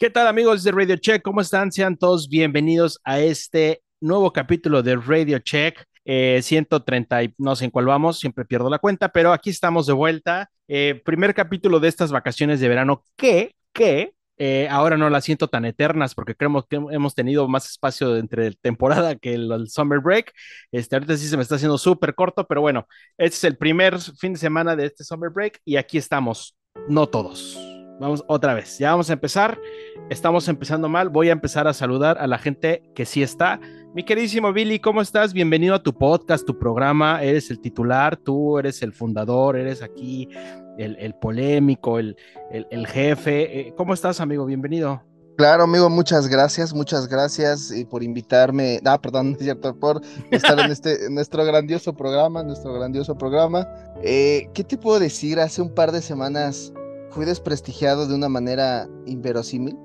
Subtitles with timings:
[0.00, 1.22] ¿Qué tal amigos de Radio Check?
[1.22, 1.70] ¿Cómo están?
[1.70, 5.84] Sean todos bienvenidos a este nuevo capítulo de Radio Check.
[6.08, 9.86] 130 eh, y no sé en cuál vamos, siempre pierdo la cuenta, pero aquí estamos
[9.86, 10.50] de vuelta.
[10.66, 15.48] Eh, primer capítulo de estas vacaciones de verano que, que eh, ahora no las siento
[15.48, 20.32] tan eternas porque creemos que hemos tenido más espacio entre temporada que el, summer break.
[20.72, 22.86] Este, ahorita sí se me está haciendo súper corto, pero bueno,
[23.18, 26.56] este es el primer fin de semana de este summer break y aquí estamos,
[26.88, 27.77] no todos.
[28.00, 29.58] Vamos otra vez, ya vamos a empezar.
[30.08, 31.08] Estamos empezando mal.
[31.08, 33.60] Voy a empezar a saludar a la gente que sí está.
[33.92, 35.32] Mi queridísimo Billy, ¿cómo estás?
[35.32, 37.20] Bienvenido a tu podcast, tu programa.
[37.24, 40.28] Eres el titular, tú eres el fundador, eres aquí
[40.78, 42.16] el, polémico, el,
[42.52, 43.60] el, jefe.
[43.60, 44.46] Eh, ¿Cómo estás, amigo?
[44.46, 45.02] Bienvenido.
[45.36, 50.00] Claro, amigo, muchas gracias, muchas gracias y por invitarme, ah, perdón, es cierto, por
[50.30, 53.66] estar en este nuestro grandioso programa, nuestro grandioso programa.
[54.02, 55.40] Eh, ¿Qué te puedo decir?
[55.40, 56.72] Hace un par de semanas
[57.18, 59.76] fui desprestigiado de una manera inverosímil,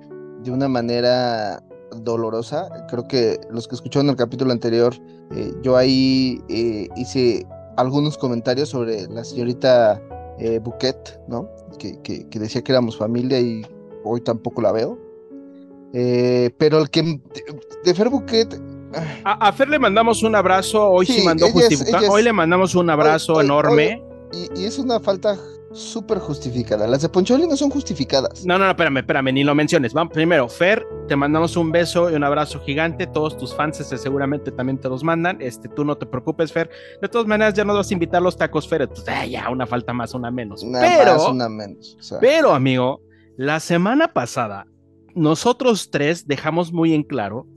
[0.43, 1.63] de una manera
[1.95, 2.69] dolorosa.
[2.89, 4.93] Creo que los que escucharon el capítulo anterior,
[5.31, 7.43] eh, yo ahí eh, hice
[7.75, 9.99] algunos comentarios sobre la señorita
[10.37, 11.49] eh, Bouquet, ¿no?
[11.79, 13.65] Que, que, decía que éramos familia y
[14.03, 14.99] hoy tampoco la veo.
[15.91, 17.19] pero el que
[17.83, 18.61] de Fer Bouquet
[19.25, 23.41] a, Fer le mandamos un abrazo, hoy sí, mandó justificar, hoy le mandamos un abrazo
[23.41, 24.03] enorme.
[24.31, 25.35] y, y, es una falta
[25.73, 26.87] súper justificada.
[26.87, 28.45] Las de Poncholi no son justificadas.
[28.45, 29.93] No, no, no, espérame, espérame, ni lo menciones.
[29.93, 33.07] Vamos, primero, Fer, te mandamos un beso y un abrazo gigante.
[33.07, 35.41] Todos tus fans este, seguramente también te los mandan.
[35.41, 36.69] Este, tú no te preocupes, Fer.
[37.01, 38.83] De todas maneras, ya no vas a invitar los tacos, Fer.
[38.83, 40.65] Entonces, ya, una falta más, una menos.
[40.71, 41.97] pero, una menos.
[42.21, 43.01] pero, amigo,
[43.35, 44.67] la semana pasada,
[45.15, 47.47] nosotros tres dejamos muy en claro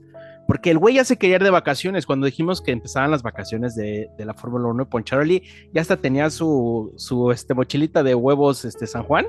[0.47, 2.05] porque el güey ya se quería ir de vacaciones.
[2.05, 5.43] Cuando dijimos que empezaban las vacaciones de, la Fórmula 1 Poncharoli,
[5.73, 9.27] ya hasta tenía su, su este, mochilita de huevos este, San Juan.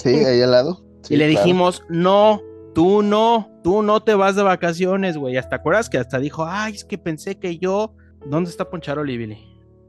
[0.00, 0.84] Sí, ahí al lado.
[1.08, 2.40] y le dijimos, no,
[2.72, 5.36] tú no, tú no te vas de vacaciones, güey.
[5.36, 7.94] ¿Hasta acuerdas que hasta dijo, ay, es que pensé que yo.
[8.26, 9.38] ¿Dónde está Poncharoli, Billy?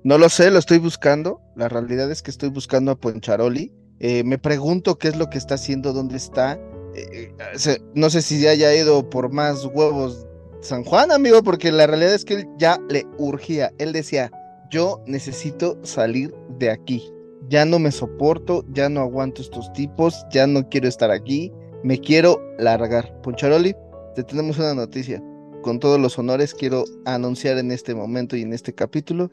[0.03, 1.41] No lo sé, lo estoy buscando.
[1.55, 3.71] La realidad es que estoy buscando a Poncharoli.
[3.99, 6.59] Eh, me pregunto qué es lo que está haciendo, dónde está.
[6.95, 10.27] Eh, eh, no sé si ya haya ido por más huevos
[10.65, 13.71] San Juan, amigo, porque la realidad es que él ya le urgía.
[13.77, 14.31] Él decía,
[14.71, 17.03] yo necesito salir de aquí.
[17.49, 21.53] Ya no me soporto, ya no aguanto estos tipos, ya no quiero estar aquí,
[21.83, 23.21] me quiero largar.
[23.21, 23.75] Poncharoli,
[24.15, 25.21] te tenemos una noticia.
[25.61, 29.29] Con todos los honores quiero anunciar en este momento y en este capítulo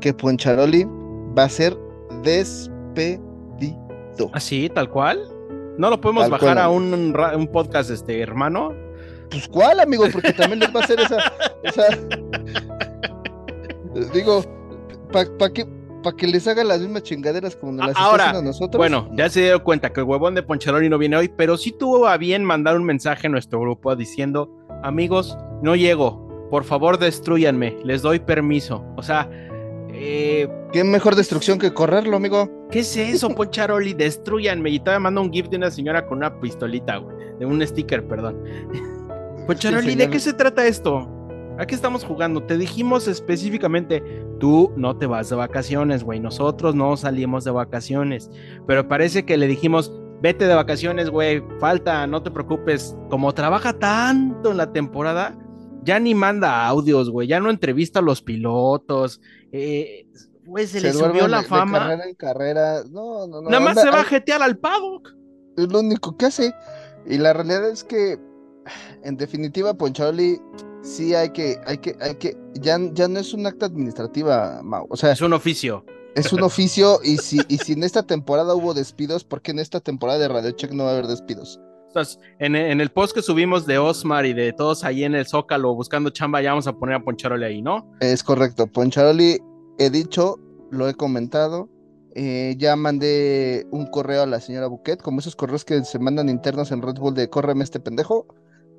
[0.00, 0.84] que Poncharoli
[1.36, 1.76] va a ser
[2.22, 3.20] despedido.
[4.32, 5.20] ¿Así, tal cual?
[5.78, 8.81] ¿No lo podemos bajar a un, un, podcast este hermano?
[9.32, 11.16] Pues cuál, amigo, porque también les va a hacer esa,
[11.62, 11.84] esa...
[14.12, 14.44] digo,
[15.10, 15.66] para que
[16.02, 18.76] para que les haga las mismas chingaderas como nos las Ahora, a nosotros.
[18.76, 21.70] Bueno, ya se dio cuenta que el huevón de Poncharoli no viene hoy, pero sí
[21.70, 24.50] tuvo a bien mandar un mensaje a nuestro grupo diciendo,
[24.82, 28.84] amigos, no llego, por favor destruyanme, les doy permiso.
[28.96, 29.30] O sea,
[29.94, 32.48] eh, ¿Qué mejor destrucción que correrlo, amigo?
[32.70, 33.92] ¿Qué es eso, Poncharoli?
[33.92, 34.70] Destruyanme.
[34.70, 37.14] Y todavía manda un GIF de una señora con una pistolita, güey.
[37.38, 38.42] De un sticker, perdón.
[39.46, 41.08] Pocharoli, ¿de qué se trata esto?
[41.58, 42.42] Aquí estamos jugando.
[42.42, 44.02] Te dijimos específicamente,
[44.40, 46.18] tú no te vas de vacaciones, güey.
[46.20, 48.30] Nosotros no salimos de vacaciones.
[48.66, 51.42] Pero parece que le dijimos, vete de vacaciones, güey.
[51.60, 52.96] Falta, no te preocupes.
[53.10, 55.36] Como trabaja tanto en la temporada,
[55.84, 57.28] ya ni manda audios, güey.
[57.28, 59.20] Ya no entrevista a los pilotos.
[59.52, 60.06] Eh,
[60.46, 61.80] güey, se, le subió la fama.
[61.80, 62.82] carrera en carrera.
[62.90, 63.50] No, no, no.
[63.50, 65.10] Nada más se va a jetear al paddock.
[65.56, 66.54] Es lo único que hace.
[67.06, 68.18] Y la realidad es que
[69.04, 70.40] en definitiva, Poncharoli,
[70.82, 74.96] sí hay que, hay que, hay que, ya, ya no es un acta administrativa, O
[74.96, 75.84] sea, es un oficio.
[76.14, 79.58] Es un oficio, y si, y si en esta temporada hubo despidos, ¿por qué en
[79.60, 81.58] esta temporada de Radio Check no va a haber despidos?
[82.38, 85.74] en, en, el post que subimos de Osmar y de todos ahí en el Zócalo
[85.74, 87.90] buscando chamba, ya vamos a poner a Poncharoli ahí, ¿no?
[88.00, 88.66] Es correcto.
[88.66, 89.38] Poncharoli,
[89.78, 90.38] he dicho,
[90.70, 91.68] lo he comentado.
[92.14, 96.28] Eh, ya mandé un correo a la señora Buquet, como esos correos que se mandan
[96.28, 98.26] internos en Red Bull de córreme este pendejo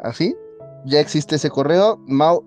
[0.04, 0.36] así.
[0.86, 1.98] Ya existe ese correo.
[2.08, 2.44] Mau,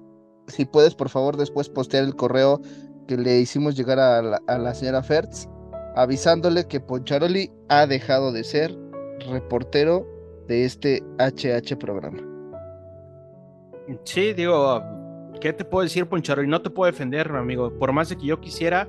[0.47, 2.61] si puedes, por favor, después postear el correo
[3.09, 5.49] que le hicimos llegar a la, señora Fertz,
[5.95, 8.77] avisándole que Poncharoli ha dejado de ser
[9.31, 10.07] reportero
[10.49, 12.23] de este HH programa.
[14.05, 14.83] Sí, digo,
[15.41, 16.49] ¿qué te puedo decir, Poncharoli?
[16.49, 17.73] No te puedo defender, amigo.
[17.79, 18.89] Por más de que yo quisiera,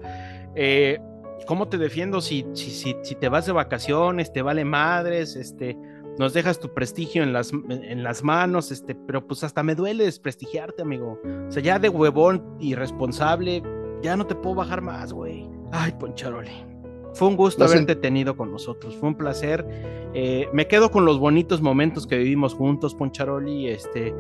[0.56, 1.00] eh,
[1.46, 5.78] ¿cómo te defiendo si, si, si, si te vas de vacaciones, te vale madres, este,
[6.18, 10.06] nos dejas tu prestigio en las, en las manos, este, pero pues hasta me duele
[10.06, 11.20] desprestigiarte, amigo.
[11.48, 13.62] O sea, ya de huevón irresponsable,
[14.02, 15.50] ya no te puedo bajar más, güey.
[15.72, 16.77] Ay, Poncharoli.
[17.18, 19.66] Fue un gusto haberte tenido con nosotros, fue un placer.
[20.14, 23.70] Eh, me quedo con los bonitos momentos que vivimos juntos, Poncharoli.
[23.70, 24.14] Este,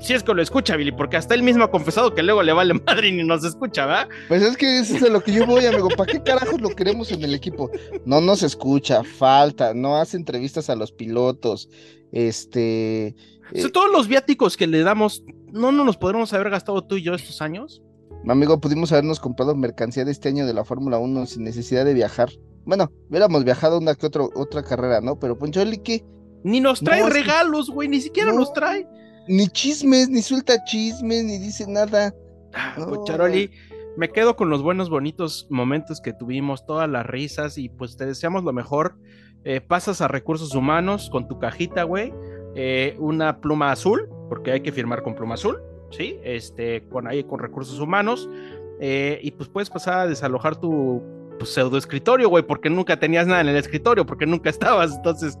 [0.00, 2.52] si es que lo escucha, Billy, porque hasta él mismo ha confesado que luego le
[2.52, 4.06] vale madre y ni nos escucha, ¿va?
[4.28, 5.88] Pues es que eso es de lo que yo voy, amigo.
[5.88, 7.70] ¿Para qué carajos lo queremos en el equipo?
[8.04, 11.70] No nos escucha, falta, no hace entrevistas a los pilotos.
[12.12, 13.14] Este.
[13.52, 17.02] Eh, todos los viáticos que le damos, ¿no, ¿no nos podremos haber gastado tú y
[17.02, 17.82] yo estos años?
[18.26, 21.92] Amigo, pudimos habernos comprado mercancía de este año de la Fórmula 1 sin necesidad de
[21.92, 22.30] viajar.
[22.64, 25.18] Bueno, hubiéramos viajado una que otra, otra carrera, ¿no?
[25.18, 26.02] Pero Poncholi, ¿qué?
[26.42, 28.88] Ni nos trae regalos, güey, ni siquiera nos trae.
[29.28, 32.14] Ni chismes, ni suelta chismes, ni dice nada.
[32.54, 33.50] Ah, Poncharoli,
[33.98, 38.06] me quedo con los buenos, bonitos momentos que tuvimos, todas las risas y pues te
[38.06, 38.96] deseamos lo mejor.
[39.44, 42.14] Eh, pasas a recursos humanos con tu cajita, güey,
[42.54, 45.60] eh, una pluma azul, porque hay que firmar con pluma azul
[45.96, 46.18] ¿sí?
[46.22, 48.28] Este, con ahí con recursos humanos.
[48.80, 51.02] Eh, y pues puedes pasar a desalojar tu,
[51.44, 54.94] pseudo escritorio, güey, porque nunca tenías nada en el escritorio, porque nunca estabas.
[54.94, 55.38] Entonces,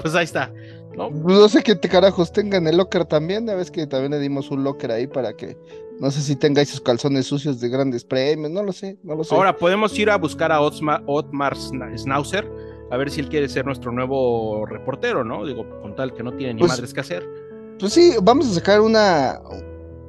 [0.00, 0.52] pues ahí está.
[0.96, 1.10] ¿no?
[1.10, 3.48] no sé qué te carajos tengan el locker también.
[3.50, 5.56] A veces que también le dimos un locker ahí para que
[6.00, 8.50] no sé si tengáis sus calzones sucios de grandes premios.
[8.50, 9.34] No lo sé, no lo sé.
[9.34, 12.46] Ahora podemos ir a buscar a Otmar, Schnauzer
[12.90, 15.44] a ver si él quiere ser nuestro nuevo reportero, ¿no?
[15.44, 17.28] Digo, con tal que no tiene ni pues madres que hacer.
[17.78, 19.40] Pues sí, vamos a sacar una.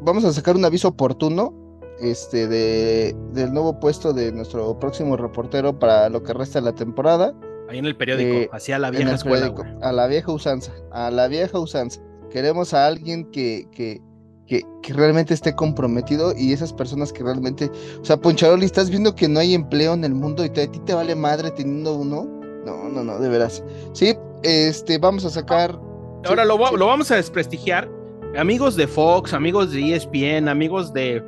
[0.02, 1.54] Vamos a sacar un aviso oportuno.
[2.00, 6.76] Este, de, del nuevo puesto de nuestro próximo reportero para lo que resta de la
[6.76, 7.34] temporada.
[7.70, 11.28] Ahí en el periódico, eh, hacia la vieja escuela, A la vieja usanza, a la
[11.28, 12.02] vieja usanza.
[12.30, 14.02] Queremos a alguien que, que,
[14.46, 17.72] que, que, realmente esté comprometido y esas personas que realmente,
[18.02, 20.80] o sea, Poncharoli, estás viendo que no hay empleo en el mundo y a ti
[20.86, 22.26] te vale madre teniendo uno.
[22.66, 23.64] No, no, no, de veras.
[23.94, 25.80] Sí, este, vamos a sacar
[26.26, 27.88] Ahora lo, vamos a desprestigiar.
[28.36, 31.24] Amigos de Fox, amigos de ESPN, amigos de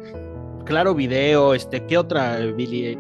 [0.66, 2.98] Claro Video, este, ¿qué otra, Billy?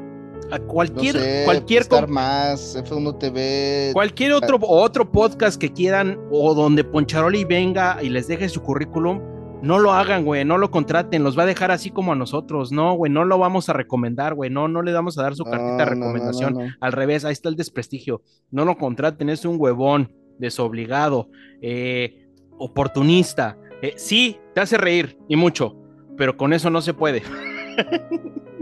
[0.67, 7.43] cualquier cualquier Star más F1 TV cualquier otro otro podcast que quieran o donde Poncharoli
[7.43, 9.19] venga y les deje su currículum
[9.61, 12.71] no lo hagan, güey, no lo contraten, los va a dejar así como a nosotros,
[12.71, 15.43] no, güey, no lo vamos a recomendar, güey, no, no le vamos a dar su
[15.43, 18.21] cartita de recomendación, al revés, ahí está el desprestigio,
[18.51, 21.29] no lo contraten, es un huevón, desobligado,
[21.61, 23.57] eh, oportunista.
[23.81, 25.75] Eh, sí, te hace reír y mucho,
[26.17, 27.23] pero con eso no se puede.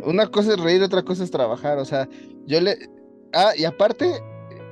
[0.04, 1.78] Una cosa es reír, otra cosa es trabajar.
[1.80, 2.08] O sea,
[2.46, 2.78] yo le.
[3.34, 4.22] Ah, y aparte,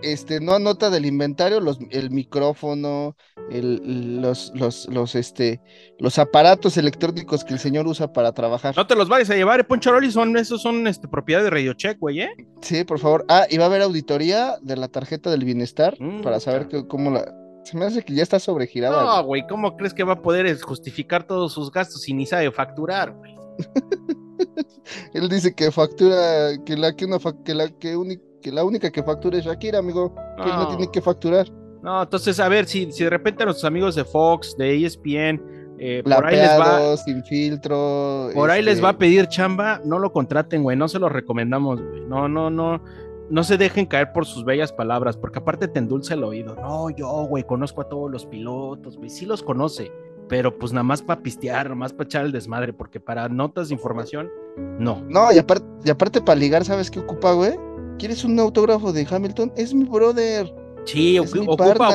[0.03, 3.15] este, no anota del inventario los, el micrófono,
[3.49, 5.61] el, los, los, los, este,
[5.99, 8.75] los aparatos electrónicos que el señor usa para trabajar.
[8.75, 11.73] No te los vayas a llevar, eh, Poncharoli, son, esos son este, propiedad de Radio
[11.73, 12.35] Check, güey, ¿eh?
[12.61, 13.25] Sí, por favor.
[13.29, 17.11] Ah, y va a haber auditoría de la tarjeta del bienestar mm, para saber cómo
[17.11, 17.33] la.
[17.63, 19.01] Se me hace que ya está sobregirada.
[19.01, 22.51] No, güey, ¿cómo crees que va a poder justificar todos sus gastos si ni sabe
[22.51, 23.37] facturar, güey?
[25.13, 28.91] Él dice que factura, que la que una que la que única que la única
[28.91, 30.13] que factura es Shakira, amigo.
[30.37, 30.67] Que no.
[30.67, 31.49] tiene que facturar.
[31.81, 35.41] No, entonces, a ver, si, si de repente a nuestros amigos de Fox, de ESPN,
[35.79, 36.97] eh, por ahí les va.
[36.97, 38.29] sin filtro.
[38.33, 41.09] Por ahí les va a este pedir chamba, no lo contraten, güey, no se lo
[41.09, 42.05] recomendamos, güey.
[42.05, 42.81] No, no, no.
[43.29, 46.55] No se dejen caer por sus bellas palabras, porque aparte te endulce el oído.
[46.55, 49.91] No, yo, güey, conozco a todos los pilotos, güey, sí los conoce,
[50.29, 53.69] pero pues nada más para pistear, nada más para echar el desmadre, porque para notas
[53.69, 54.29] de información,
[54.77, 55.01] no.
[55.09, 57.57] No, y aparte, y aparte para ligar, ¿sabes qué ocupa, güey?
[57.97, 59.53] ¿Quieres un autógrafo de Hamilton?
[59.55, 60.53] Es mi brother.
[60.85, 61.89] Sí, ocupa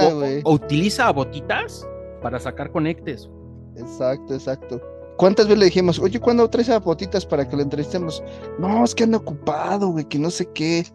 [0.44, 1.86] o utiliza botitas
[2.22, 3.28] para sacar conectes.
[3.76, 4.80] Exacto, exacto.
[5.16, 8.22] ¿Cuántas veces le dijimos, oye, ¿cuándo traes a botitas para que lo entrevistemos?
[8.58, 10.86] No, es que anda ocupado, güey, que no sé qué.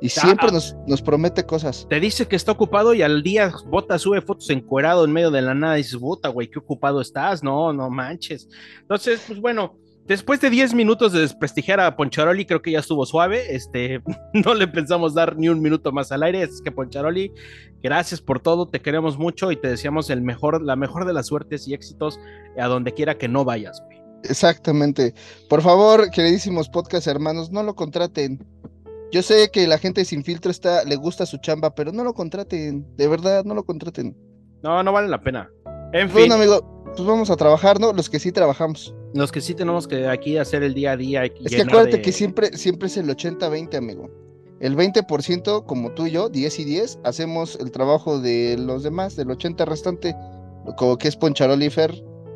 [0.00, 1.86] Y siempre nos, nos, promete cosas.
[1.88, 5.42] Te dice que está ocupado y al día Bota sube fotos encuerado en medio de
[5.42, 7.42] la nada y dices, Bota, güey, qué ocupado estás.
[7.44, 8.48] No, no manches.
[8.80, 13.06] Entonces, pues bueno, Después de 10 minutos de desprestigiar a Poncharoli, creo que ya estuvo
[13.06, 13.54] suave.
[13.54, 14.02] Este,
[14.34, 16.42] no le pensamos dar ni un minuto más al aire.
[16.42, 17.32] Es que Poncharoli,
[17.82, 21.28] gracias por todo, te queremos mucho y te deseamos el mejor, la mejor de las
[21.28, 22.18] suertes y éxitos
[22.58, 23.82] a donde quiera que no vayas,
[24.24, 25.14] Exactamente.
[25.48, 28.44] Por favor, queridísimos podcast hermanos, no lo contraten.
[29.10, 32.14] Yo sé que la gente sin filtro está, le gusta su chamba, pero no lo
[32.14, 32.86] contraten.
[32.96, 34.16] De verdad, no lo contraten.
[34.62, 35.50] No, no vale la pena.
[35.92, 36.30] En fin.
[36.30, 37.92] Amigo, pues vamos a trabajar, ¿no?
[37.92, 38.94] Los que sí trabajamos.
[39.14, 41.24] Los que sí tenemos que aquí hacer el día a día.
[41.24, 44.10] Es que acuérdate que siempre, siempre es el 80-20, amigo.
[44.60, 49.16] El 20%, como tú y yo, 10 y 10, hacemos el trabajo de los demás,
[49.16, 50.14] del 80 restante,
[50.76, 51.92] como que es Poncharolifer,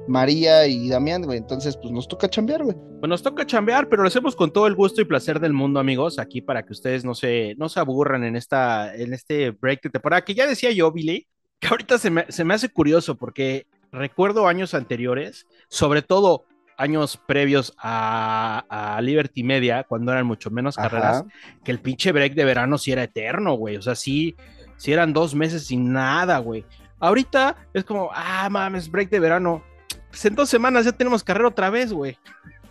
[0.08, 1.38] María y Damián, güey.
[1.38, 2.76] Entonces, pues nos toca chambear, güey.
[2.98, 5.78] Pues nos toca chambear, pero lo hacemos con todo el gusto y placer del mundo,
[5.78, 9.82] amigos, aquí para que ustedes no se, no se aburran en, esta, en este break
[9.82, 11.28] de temporada, que ya decía yo, Billy,
[11.60, 16.44] que ahorita se me, se me hace curioso porque recuerdo años anteriores, sobre todo
[16.76, 21.24] años previos a, Liberty Media, cuando eran mucho menos carreras,
[21.64, 23.76] que el pinche break de verano sí era eterno, güey.
[23.76, 24.36] O sea, sí,
[24.76, 26.64] sí eran dos meses sin nada, güey.
[26.98, 29.62] Ahorita es como, ah, mames, break de verano.
[30.10, 32.18] Pues en dos semanas ya tenemos carrera otra vez, güey.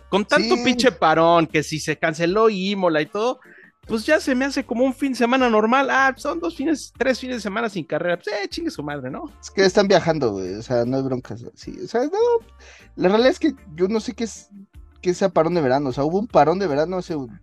[0.08, 3.40] Con tanto pinche parón, que si se canceló Imola y todo,
[3.86, 5.88] pues ya se me hace como un fin de semana normal.
[5.90, 8.18] Ah, son dos fines, tres fines de semana sin carrera.
[8.18, 9.30] Pues eh, chingue su madre, ¿no?
[9.40, 10.54] Es que están viajando, güey.
[10.54, 11.44] O sea, no hay broncas.
[11.54, 12.18] Sí, o sea, no.
[12.96, 14.50] La realidad es que yo no sé qué es
[15.00, 15.90] qué sea parón de verano.
[15.90, 17.40] O sea, hubo un parón de verano hace un,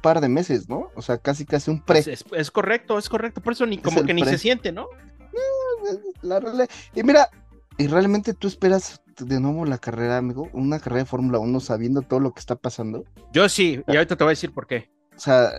[0.00, 0.88] par de meses, ¿no?
[0.94, 2.02] O sea, casi casi un pre.
[2.02, 3.42] Pues es, correcto, es correcto.
[3.42, 4.86] Por eso ni como que ni se siente, ¿no?
[5.32, 6.70] No, la realidad.
[6.94, 7.28] Y mira,
[7.76, 12.00] y realmente tú esperas de nuevo la carrera, amigo, una carrera de Fórmula 1 sabiendo
[12.00, 13.04] todo lo que está pasando.
[13.32, 14.90] Yo sí, y ahorita te voy a decir por qué.
[15.22, 15.52] O sea,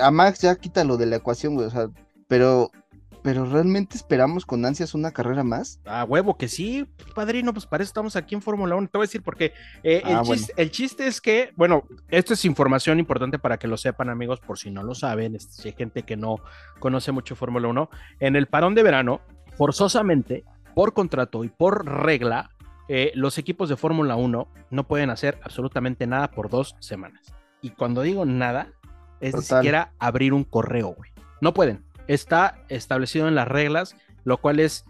[0.00, 1.66] a Max ya quítalo de la ecuación, güey.
[1.66, 1.88] O sea,
[2.28, 2.70] pero,
[3.24, 5.80] pero realmente esperamos con ansias una carrera más.
[5.84, 8.86] Ah, huevo, que sí, padrino, pues para eso estamos aquí en Fórmula 1.
[8.86, 12.34] Te voy a decir porque eh, el, ah, chiste, el, chiste, es que, bueno, esto
[12.34, 15.74] es información importante para que lo sepan, amigos, por si no lo saben, si hay
[15.74, 16.36] gente que no
[16.78, 17.90] conoce mucho Fórmula 1.
[18.20, 19.22] En el parón de verano,
[19.56, 20.44] forzosamente,
[20.76, 22.52] por contrato y por regla,
[22.88, 27.34] eh, los equipos de Fórmula 1 no pueden hacer absolutamente nada por dos semanas.
[27.60, 28.68] Y cuando digo nada,
[29.28, 31.10] es ni siquiera abrir un correo, güey.
[31.40, 31.84] No pueden.
[32.06, 34.84] Está establecido en las reglas, lo cual es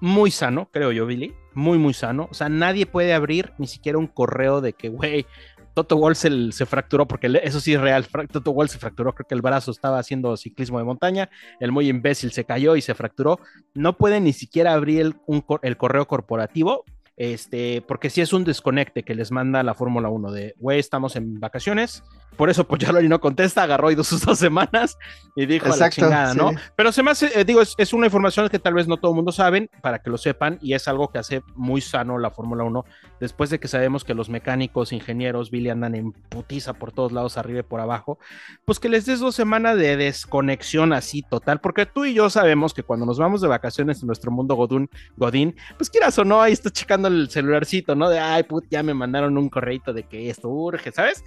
[0.00, 1.34] muy sano, creo yo, Billy.
[1.54, 2.28] Muy, muy sano.
[2.30, 5.26] O sea, nadie puede abrir ni siquiera un correo de que, güey,
[5.74, 8.06] Toto Wolff se, fracturó, porque eso sí es real.
[8.30, 11.30] Toto Wolff se fracturó, creo que el brazo estaba haciendo ciclismo de montaña.
[11.58, 13.40] El muy imbécil se cayó y se fracturó.
[13.74, 15.14] No pueden ni siquiera abrir
[15.62, 16.84] el correo corporativo
[17.20, 21.16] este, porque si es un desconecte que les manda la Fórmula 1 de, güey, estamos
[21.16, 22.02] en vacaciones,
[22.36, 24.98] por eso Poncharoli no contesta, agarró y dos sus dos semanas
[25.36, 26.52] y dijo a la chingada, ¿no?
[26.76, 29.16] Pero se me hace, eh, digo, es, una información que tal vez no todo el
[29.16, 32.64] mundo saben, para que lo sepan, y es algo que hace muy sano la Fórmula
[32.64, 32.84] 1,
[33.20, 37.36] después de que sabemos que los mecánicos, ingenieros, Billy andan en putiza por todos lados,
[37.36, 38.18] arriba y por abajo,
[38.64, 42.74] pues que les des dos semanas de desconexión así total, porque tú y yo sabemos
[42.74, 46.40] que cuando nos vamos de vacaciones en nuestro mundo Godún, Godín, pues quieras o no,
[46.40, 48.08] ahí está checando el celularcito, ¿no?
[48.08, 51.24] De, ay, put, ya me mandaron un correito de que esto urge, ¿sabes?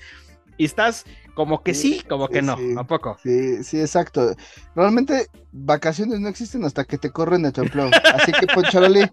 [0.57, 3.17] Y estás como que sí, como que no, ¿a poco?
[3.23, 4.35] Sí, sí, exacto.
[4.75, 7.89] Realmente vacaciones no existen hasta que te corren de tu empleo.
[8.13, 9.09] Así que, Poncharoli,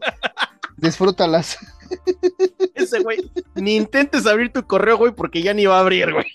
[0.76, 1.58] disfrútalas.
[2.74, 6.26] Ese güey, ni intentes abrir tu correo, güey, porque ya ni va a abrir, güey.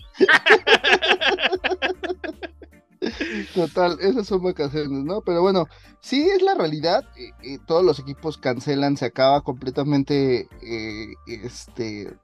[3.53, 5.21] Total, esas son vacaciones, ¿no?
[5.21, 5.67] Pero bueno,
[6.01, 7.03] sí es la realidad.
[7.17, 12.15] Eh, eh, todos los equipos cancelan, se acaba completamente eh, este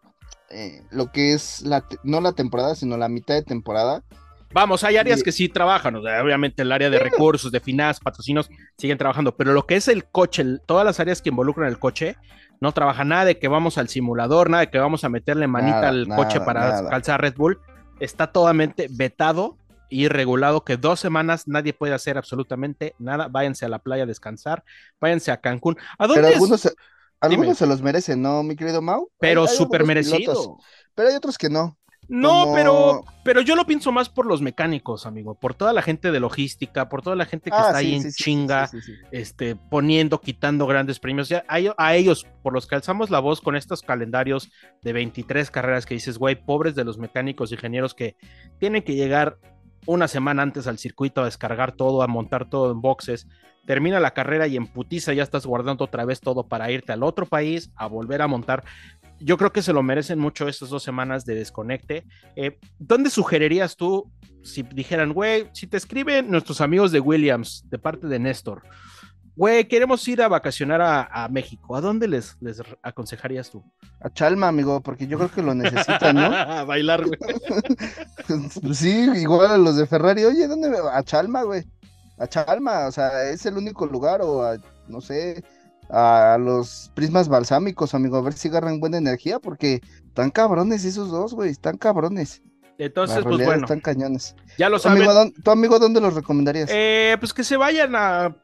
[0.91, 4.03] lo que es la no la temporada, sino la mitad de temporada.
[4.53, 8.98] Vamos, hay áreas que sí trabajan, obviamente el área de recursos, de finanzas, patrocinos, siguen
[8.98, 12.17] trabajando, pero lo que es el coche, todas las áreas que involucran el coche,
[12.60, 15.88] no trabaja nada de que vamos al simulador, nada de que vamos a meterle manita
[15.88, 17.60] al coche para calzar Red Bull,
[18.01, 19.58] está totalmente vetado
[19.89, 23.27] y regulado que dos semanas nadie puede hacer absolutamente nada.
[23.29, 24.63] Váyanse a la playa a descansar,
[25.00, 25.77] váyanse a Cancún.
[25.98, 26.74] ¿A dónde Pero algunos,
[27.21, 29.09] algunos se los merecen, ¿no, mi querido Mau?
[29.19, 30.57] Pero súper merecido.
[30.95, 31.77] pero hay otros que no.
[32.07, 36.11] No, pero, pero yo lo pienso más por los mecánicos, amigo, por toda la gente
[36.11, 38.69] de logística, por toda la gente que ah, está ahí en chinga,
[39.11, 41.29] este, poniendo, quitando grandes premios.
[41.29, 44.51] Ya, a, a, ellos, por los que alzamos la voz con estos calendarios
[44.81, 48.17] de 23 carreras que dices, güey, pobres de los mecánicos, ingenieros que
[48.59, 49.37] tienen que llegar
[49.85, 53.27] una semana antes al circuito a descargar todo, a montar todo en boxes,
[53.65, 57.03] termina la carrera y en putiza ya estás guardando otra vez todo para irte al
[57.03, 58.63] otro país, a volver a montar.
[59.19, 62.05] Yo creo que se lo merecen mucho estas dos semanas de desconecte.
[62.35, 64.11] Eh, ¿Dónde sugerirías tú
[64.43, 68.63] si dijeran, güey, si te escriben nuestros amigos de Williams, de parte de Néstor,
[69.35, 73.63] güey, queremos ir a vacacionar a, México, ¿a dónde les, les aconsejarías tú?
[74.00, 76.21] A Chalma, amigo, porque yo creo que lo necesitan, ¿no?
[76.35, 77.19] a bailar, güey.
[78.73, 80.77] sí, igual a los de Ferrari, oye, ¿dónde me?
[80.77, 81.63] A Chalma, güey.
[82.17, 84.57] A Chalma, o sea, es el único lugar, o a,
[84.88, 85.43] no sé,
[85.89, 91.09] a los prismas balsámicos, amigo, a ver si agarran buena energía, porque están cabrones esos
[91.09, 92.41] dos, güey, están cabrones.
[92.77, 93.63] Entonces, pues bueno.
[93.63, 94.35] Están cañones.
[94.57, 95.33] Ya lo saben.
[95.43, 96.69] ¿Tu amigo dónde los recomendarías?
[96.71, 98.35] Eh, pues que se vayan a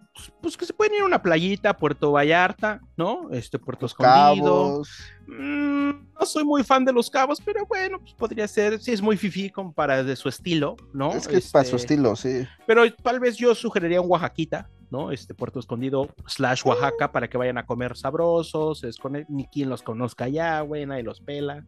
[0.41, 3.29] pues que se pueden ir a una playita, Puerto Vallarta, ¿no?
[3.31, 4.83] Este, Puerto Escondido.
[5.27, 9.01] Mm, no soy muy fan de los cabos, pero bueno, pues podría ser, sí es
[9.01, 11.11] muy fifi para de su estilo, ¿no?
[11.13, 12.47] Es que es para su este, estilo, sí.
[12.65, 15.11] Pero tal vez yo sugeriría un Oaxaquita, ¿no?
[15.11, 18.85] Este Puerto Escondido slash Oaxaca para que vayan a comer sabrosos,
[19.27, 21.65] ni quien los conozca ya, güey, nadie los pela.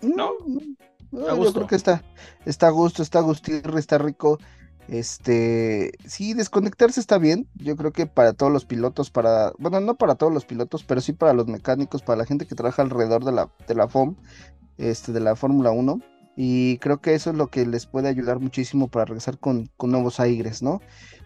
[0.00, 0.32] No,
[1.10, 2.02] no, yo creo que está,
[2.44, 4.38] está a gusto, está a está rico.
[4.88, 7.46] Este, sí, desconectarse está bien.
[7.54, 11.00] Yo creo que para todos los pilotos, para, bueno, no para todos los pilotos, pero
[11.00, 14.16] sí para los mecánicos, para la gente que trabaja alrededor de la, de la FOM,
[14.78, 16.00] este, de la Fórmula 1.
[16.36, 19.90] Y creo que eso es lo que les puede ayudar muchísimo para regresar con, con
[19.90, 20.80] nuevos aires, ¿no?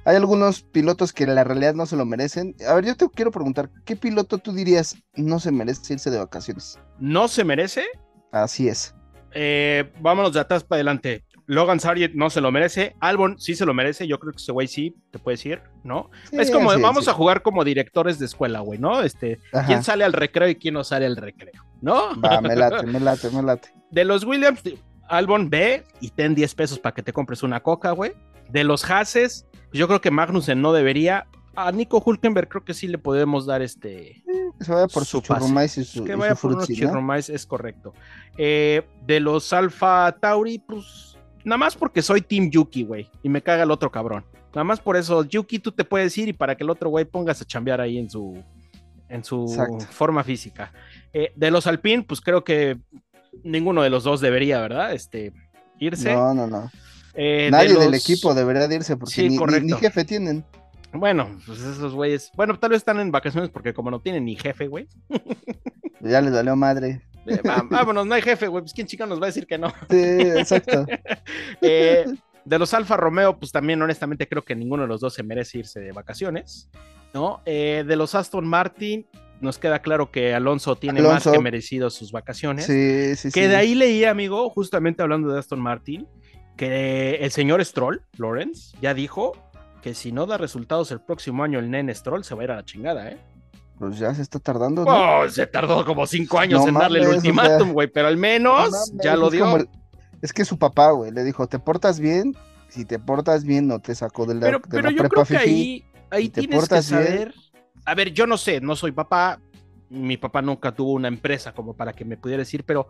[0.04, 2.56] Hay algunos pilotos que en la realidad no se lo merecen.
[2.66, 6.18] A ver, yo te quiero preguntar, ¿qué piloto tú dirías no se merece irse de
[6.18, 6.78] vacaciones?
[6.98, 7.84] ¿No se merece?
[8.32, 8.94] Así es.
[9.34, 11.24] Eh, vámonos de atrás para adelante.
[11.52, 12.96] Logan Sargent no se lo merece.
[12.98, 14.06] Albon sí se lo merece.
[14.06, 16.10] Yo creo que ese güey sí te puede decir, ¿no?
[16.32, 19.02] es como, vamos a jugar como directores de escuela, güey, ¿no?
[19.02, 22.18] Este, quién sale al recreo y quién no sale al recreo, ¿no?
[22.18, 23.68] Va, me late, me late, me late.
[23.90, 24.62] De los Williams,
[25.08, 28.12] Albon ve y ten 10 pesos para que te compres una coca, güey.
[28.48, 31.26] De los Hases, yo creo que Magnussen no debería.
[31.54, 34.22] A Nico Hulkenberg creo que sí le podemos dar este.
[34.58, 36.02] Que se vaya por su, churrumais y su.
[36.02, 37.92] Que vaya por unos churrumais, es correcto.
[38.38, 41.11] Eh, de los Alfa Tauri, pues
[41.44, 44.24] Nada más porque soy Team Yuki, güey, y me caga el otro cabrón.
[44.54, 47.04] Nada más por eso, Yuki, tú te puedes ir y para que el otro güey
[47.04, 48.42] pongas a chambear ahí en su,
[49.08, 49.46] en su
[49.90, 50.72] forma física.
[51.12, 52.78] Eh, de los Alpine, pues creo que
[53.42, 54.92] ninguno de los dos debería, ¿verdad?
[54.92, 55.32] Este,
[55.78, 56.12] irse.
[56.12, 56.70] No, no, no.
[57.14, 59.28] Eh, Nadie del equipo debería de irse porque
[59.62, 60.44] ni, jefe tienen.
[60.92, 62.30] Bueno, pues esos güeyes.
[62.34, 64.88] Bueno, tal vez están en vacaciones porque como no tienen ni jefe, güey.
[66.00, 67.02] ya les dolió madre.
[67.70, 68.62] Vámonos, no hay jefe, güey.
[68.62, 69.68] Pues quién chica nos va a decir que no.
[69.90, 70.86] Sí, exacto.
[71.60, 72.04] Eh,
[72.44, 75.58] de los Alfa Romeo, pues también honestamente creo que ninguno de los dos se merece
[75.58, 76.68] irse de vacaciones,
[77.14, 77.40] ¿no?
[77.44, 79.06] Eh, de los Aston Martin,
[79.40, 82.66] nos queda claro que Alonso tiene más que merecido sus vacaciones.
[82.66, 86.08] Sí, sí, que de ahí leí, amigo, justamente hablando de Aston Martin,
[86.56, 89.32] que el señor Stroll, Lawrence, ya dijo
[89.82, 92.50] que si no da resultados el próximo año el nene Stroll se va a ir
[92.52, 93.18] a la chingada, ¿eh?
[93.82, 94.84] Pues ya se está tardando.
[94.84, 95.22] ¿no?
[95.22, 99.16] Oh, se tardó como cinco años en darle el ultimátum, güey, pero al menos ya
[99.16, 99.58] lo dio.
[100.20, 102.36] es que su papá, güey, le dijo, ¿te portas bien?
[102.68, 105.84] Si te portas bien, no te sacó de la, pero, pero yo creo que ahí,
[106.10, 107.34] ahí tienes que saber.
[107.84, 109.40] A ver, yo no sé, no soy papá.
[109.88, 112.86] Mi papá nunca tuvo una empresa como para que me pudiera decir, pero,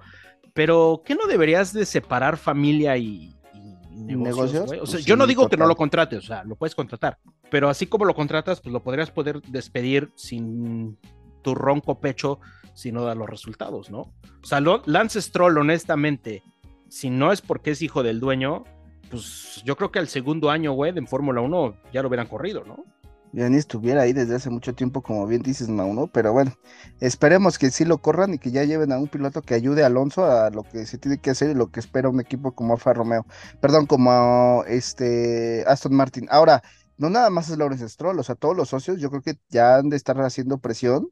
[0.53, 3.35] pero ¿qué no deberías de separar familia y,
[3.95, 4.71] negocios.
[4.81, 7.19] O sea, yo no digo que no lo contrates, o sea, lo puedes contratar,
[7.51, 10.99] pero así como lo contratas, pues lo podrías poder despedir sin
[11.43, 12.41] tu ronco pecho
[12.75, 14.01] si no da los resultados, ¿no?
[14.43, 16.43] O sea, Lance Stroll, honestamente,
[16.89, 18.65] si no es porque es hijo del dueño,
[19.11, 22.65] pues yo creo que al segundo año, güey, en Fórmula 1 ya lo hubieran corrido,
[22.65, 22.85] ¿no?
[23.33, 26.53] Ya ni estuviera ahí desde hace mucho tiempo, como bien dices, Mauno, pero bueno,
[27.01, 29.87] esperemos que sí lo corran y que ya lleven a un piloto que ayude a
[29.87, 32.75] Alonso a lo que se tiene que hacer y lo que espera un equipo como
[32.75, 33.27] Alfa Romeo,
[33.61, 36.27] perdón, como este Aston Martin.
[36.31, 36.63] Ahora,
[36.99, 39.77] no nada más es Lawrence Stroll, o sea, todos los socios yo creo que ya
[39.77, 41.09] han de estar haciendo presión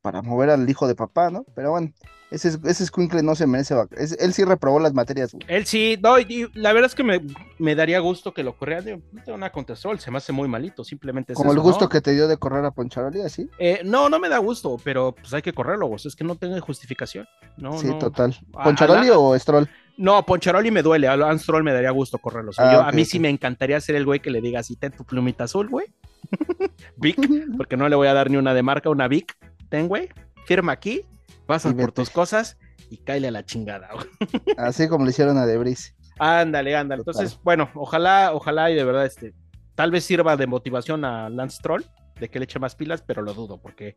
[0.00, 1.44] para mover al hijo de papá, ¿no?
[1.54, 1.92] Pero bueno,
[2.30, 3.74] ese, ese Squinkle no se merece.
[4.18, 5.36] él sí reprobó las materias.
[5.48, 7.20] Él sí, no, y, la verdad es que me,
[7.58, 8.82] me, daría gusto que lo corriera.
[9.12, 11.34] No tengo nada contra Stroll, se me hace muy malito, simplemente.
[11.34, 13.50] Como el gusto que te dio de correr a Poncharoli, así.
[13.58, 16.06] Eh, no, no me da gusto, pero pues hay que correrlo, vos.
[16.06, 17.26] es que no tengo justificación.
[17.56, 18.34] No, sí, total.
[18.52, 19.68] ¿Poncharoli o Stroll?
[19.98, 22.52] No, Poncharoli me duele, a Stroll me daría gusto correrlo.
[22.56, 25.04] Ah, a mí sí me encantaría ser el güey que le diga así, ten tu
[25.04, 25.86] plumita azul, güey.
[26.96, 27.16] Vic,
[27.56, 29.36] porque no le voy a dar ni una de marca, una Vic.
[29.72, 30.10] Ten, güey,
[30.44, 31.06] firma aquí,
[31.46, 32.58] pasa por tus cosas
[32.90, 33.88] y cáele a la chingada.
[34.58, 35.96] Así como le hicieron a Debris.
[36.18, 37.00] Ándale, ándale.
[37.00, 39.32] Entonces, bueno, ojalá, ojalá y de verdad, este,
[39.74, 41.84] tal vez sirva de motivación a Lance Troll,
[42.20, 43.96] de que le eche más pilas, pero lo dudo, porque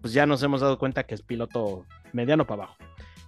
[0.00, 2.76] pues ya nos hemos dado cuenta que es piloto mediano para abajo.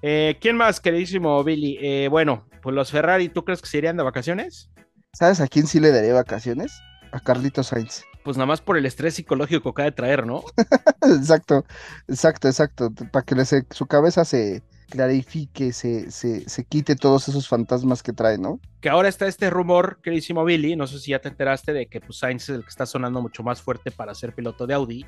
[0.02, 1.78] Eh, ¿Quién más, queridísimo Billy?
[1.82, 4.70] Eh, bueno, pues los Ferrari, ¿tú crees que se irían de vacaciones?
[5.14, 6.80] ¿Sabes a quién sí le daría vacaciones?
[7.10, 10.42] A Carlito Sainz pues nada más por el estrés psicológico que ha de traer, ¿no?
[11.02, 11.64] exacto,
[12.08, 12.90] exacto, exacto.
[13.10, 18.36] Para que su cabeza se clarifique, se, se, se, quite todos esos fantasmas que trae,
[18.36, 18.60] ¿no?
[18.82, 22.00] Que ahora está este rumor, queridísimo Billy, no sé si ya te enteraste de que
[22.00, 25.06] pues, Sainz es el que está sonando mucho más fuerte para ser piloto de Audi.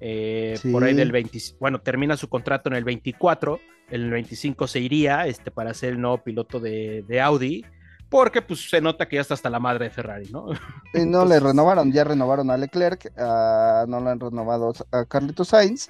[0.00, 4.66] Eh, por ahí del 20, bueno, termina su contrato en el 24, en el 25
[4.66, 7.64] se iría este, para ser el nuevo piloto de, de Audi
[8.08, 10.46] porque pues se nota que ya está hasta la madre de Ferrari, ¿no?
[10.94, 15.88] Y no le renovaron, ya renovaron a Leclerc, no le han renovado a Carlito Sainz,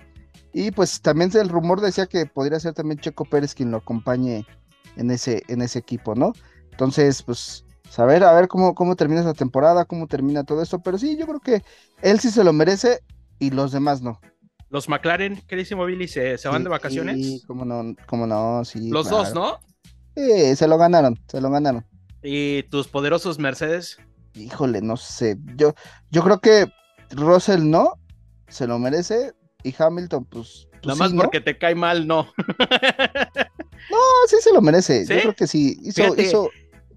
[0.53, 4.47] y pues también el rumor decía que podría ser también Checo Pérez quien lo acompañe
[4.97, 6.33] en ese, en ese equipo, ¿no?
[6.73, 10.99] Entonces, pues, saber, a ver cómo, cómo termina esa temporada, cómo termina todo esto, pero
[10.99, 11.63] sí, yo creo que
[12.03, 13.01] él sí se lo merece
[13.39, 14.21] y los demás no.
[14.71, 17.17] Los McLaren, queridísimo Billy, se, se van de vacaciones.
[17.17, 18.91] Sí, cómo no, cómo no, sí.
[18.91, 19.61] Los dos, ¿no?
[20.15, 21.87] Sí, se lo ganaron, se lo ganaron.
[22.23, 23.99] ¿Y tus poderosos Mercedes?
[24.35, 25.37] Híjole, no sé.
[25.57, 25.75] Yo,
[26.11, 26.67] yo creo que
[27.11, 27.95] Russell no,
[28.49, 29.33] se lo merece.
[29.65, 30.69] Y Hamilton, pues.
[30.71, 32.29] pues Nada más porque te cae mal, no.
[33.91, 35.07] No, sí se lo merece.
[35.07, 35.15] ¿Sí?
[35.15, 35.79] Yo creo que sí.
[35.83, 36.51] Hizo, Fíjate, hizo.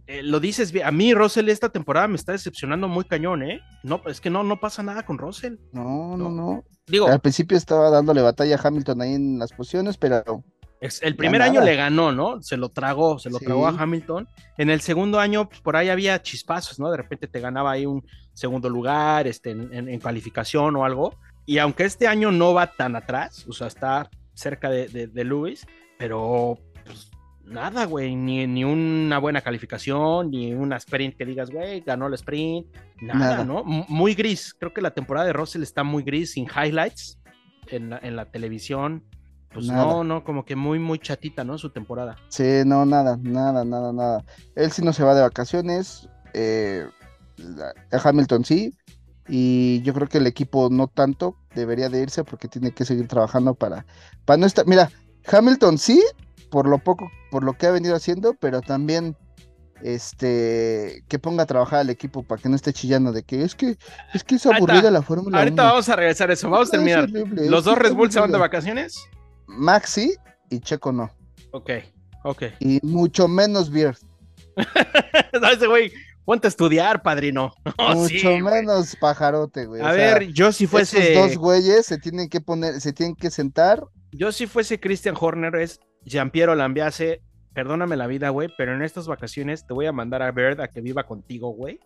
[0.08, 0.86] Eh, lo dices bien.
[0.86, 3.62] A mí, Russell, esta temporada me está decepcionando muy cañón, ¿eh?
[3.84, 5.56] No, es que no, no pasa nada con Russell.
[5.72, 6.66] No, no, no.
[6.88, 10.44] Digo, Al principio estaba dándole batalla a Hamilton ahí en las posiciones, pero
[10.82, 12.42] es- el primer año le ganó, ¿no?
[12.42, 13.46] Se lo tragó, se lo Sí.
[13.46, 14.28] tragó a Hamilton.
[14.58, 16.92] En el segundo año, pues, por ahí había chispazos, ¿no?
[16.92, 21.16] De repente te ganaba ahí un segundo lugar, este, en, en- en calificación o algo.
[21.46, 25.24] Y aunque este año no va tan atrás, o sea, está cerca de, de, de
[25.24, 25.66] Lewis,
[25.98, 27.12] pero pues,
[27.44, 32.14] nada, güey, ni, ni una buena calificación, ni una sprint que digas, güey, ganó el
[32.16, 32.68] sprint,
[33.02, 33.44] nada, Nada.
[33.46, 33.62] ¿no?
[33.68, 34.56] M- Muy gris.
[34.58, 37.20] Creo que la temporada de Russell está muy gris, sin highlights
[37.68, 39.04] en la, en la televisión.
[39.54, 39.86] Pues Nada.
[39.86, 41.58] no, no, como que muy, muy chatita, ¿no?
[41.58, 42.16] Su temporada.
[42.30, 44.24] sí, no, nada, nada, nada, nada.
[44.56, 46.10] Él sí no se va de vacaciones.
[46.34, 46.88] eh,
[47.92, 48.74] Hamilton sí.
[49.28, 53.08] Y yo creo que el equipo no tanto debería de irse porque tiene que seguir
[53.08, 53.86] trabajando para,
[54.26, 54.66] para no estar.
[54.68, 54.90] Mira,
[55.32, 56.02] Hamilton sí,
[56.50, 59.16] por lo poco, por lo que ha venido haciendo, pero también
[59.84, 63.56] este que ponga a trabajar al equipo para que no esté chillando de que es
[63.56, 63.78] que
[64.14, 65.72] es que es aburrida la Fórmula Ahorita 1.
[65.72, 66.50] vamos a regresar a eso.
[66.50, 67.04] Vamos a es terminar.
[67.06, 68.96] horrible, ¿Los es dos Red Bull se van de vacaciones?
[69.52, 70.16] Maxi
[70.50, 71.12] y Checo no.
[71.52, 71.72] Ok,
[72.24, 72.44] ok.
[72.60, 73.96] Y mucho menos Beer.
[75.42, 75.92] No, ese güey,
[76.26, 77.54] ponte a estudiar, padrino.
[77.78, 78.42] No, mucho sí, güey.
[78.42, 79.82] menos pajarote, güey.
[79.82, 81.14] A o sea, ver, yo si fuese.
[81.14, 83.84] Esos dos güeyes se tienen que poner, se tienen que sentar.
[84.12, 87.22] Yo si fuese Christian Horner, es Giampiero Lambiase.
[87.54, 90.70] Perdóname la vida, güey, pero en estas vacaciones te voy a mandar a Bird a
[90.70, 91.80] que viva contigo, güey.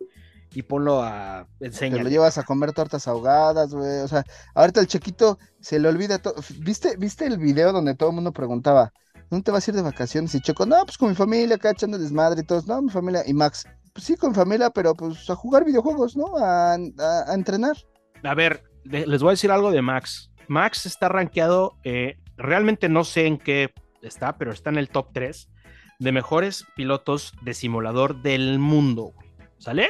[0.54, 2.04] Y ponlo a Te enseñar.
[2.04, 4.00] lo llevas a comer tortas ahogadas, güey.
[4.02, 6.36] O sea, ahorita el chiquito se le olvida todo.
[6.60, 8.94] ¿Viste, ¿Viste el video donde todo el mundo preguntaba,
[9.30, 10.34] ¿dónde te vas a ir de vacaciones?
[10.36, 13.24] Y Checo, no, pues con mi familia, acá echando desmadre y todos, no, mi familia.
[13.28, 16.38] Y Max, pues sí, con mi familia, pero pues a jugar videojuegos, ¿no?
[16.38, 16.78] A, a-
[17.28, 17.76] a entrenar.
[18.24, 20.32] A ver, de- les voy a decir algo de Max.
[20.48, 25.08] Max está rankeado, eh, realmente no sé en qué está, pero está en el top
[25.12, 25.50] 3
[26.00, 29.12] de mejores pilotos de simulador del mundo.
[29.16, 29.28] güey.
[29.58, 29.90] ¿Sale?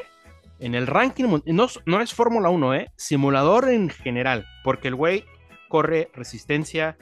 [0.59, 2.91] En el ranking, no, no es Fórmula 1, ¿eh?
[2.95, 5.25] Simulador en general, porque el güey
[5.69, 6.97] corre resistencia,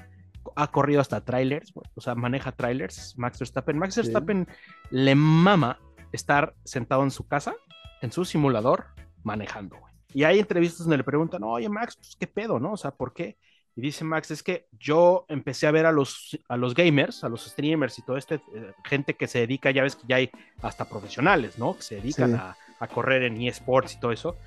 [0.56, 3.78] ha corrido hasta trailers, o sea, maneja trailers, Max Verstappen.
[3.78, 4.02] Max Sí.
[4.02, 4.48] Verstappen
[4.90, 5.80] le mama
[6.12, 7.56] estar sentado en su casa,
[8.02, 8.88] en su simulador,
[9.24, 9.94] manejando, güey.
[10.16, 12.74] Y hay entrevistas donde le preguntan, oye, Max, pues, ¿qué pedo, no?
[12.74, 13.38] O sea, ¿por qué?
[13.76, 17.30] Y dice Max, es que yo empecé a ver a los, a los gamers, a
[17.30, 18.40] los streamers y toda esta
[18.84, 20.30] gente que se dedica, ya ves que ya hay
[20.62, 21.76] hasta profesionales, ¿no?
[21.76, 22.38] Que se dedican Sí.
[22.38, 24.38] a, a correr en eSports y todo eso.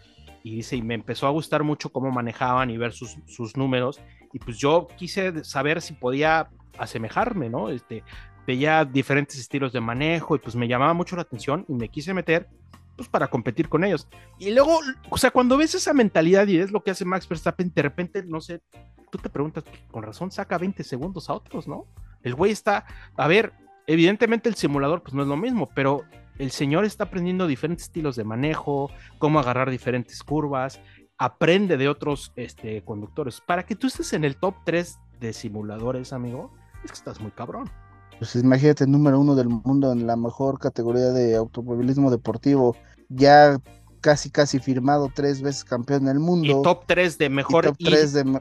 [0.43, 4.01] Y dice, y me empezó a gustar mucho cómo manejaban y ver sus, sus números.
[4.33, 7.71] Y pues yo quise saber si podía asemejarme, ¿no?
[7.71, 8.05] Este,
[8.47, 12.15] veía diferentes estilos de manejo y pues me llamaba mucho la atención y me quise
[12.15, 12.49] meter
[12.97, 14.09] pues para competir con ellos.
[14.39, 17.73] Y luego, o sea, cuando ves esa mentalidad y es lo que hace Max Verstappen,
[17.75, 18.63] de repente, no sé,
[19.11, 21.87] tú te preguntas, con razón saca 20 segundos a otros, ¿no?
[22.23, 23.53] El güey está, a ver,
[23.87, 26.05] evidentemente el simulador pues no es lo mismo, pero
[26.39, 30.81] el señor está aprendiendo diferentes estilos de manejo, cómo agarrar diferentes curvas,
[31.19, 33.41] aprende de otros este, conductores.
[33.41, 36.53] Para que tú estés en el top 3 de simuladores, amigo,
[36.85, 37.71] es que estás muy cabrón.
[38.19, 42.77] Pues imagínate, número uno del mundo en la mejor categoría de automovilismo deportivo,
[43.09, 43.59] ya
[44.01, 46.63] casi casi firmado tres veces campeón del Y mundo.
[46.63, 48.41] top 3 de y mejor top 3 de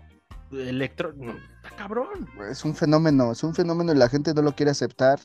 [0.51, 1.13] electro.
[1.77, 2.27] Cabrón.
[2.49, 5.19] es un fenómeno, es un fenómeno y la gente no lo quiere aceptar.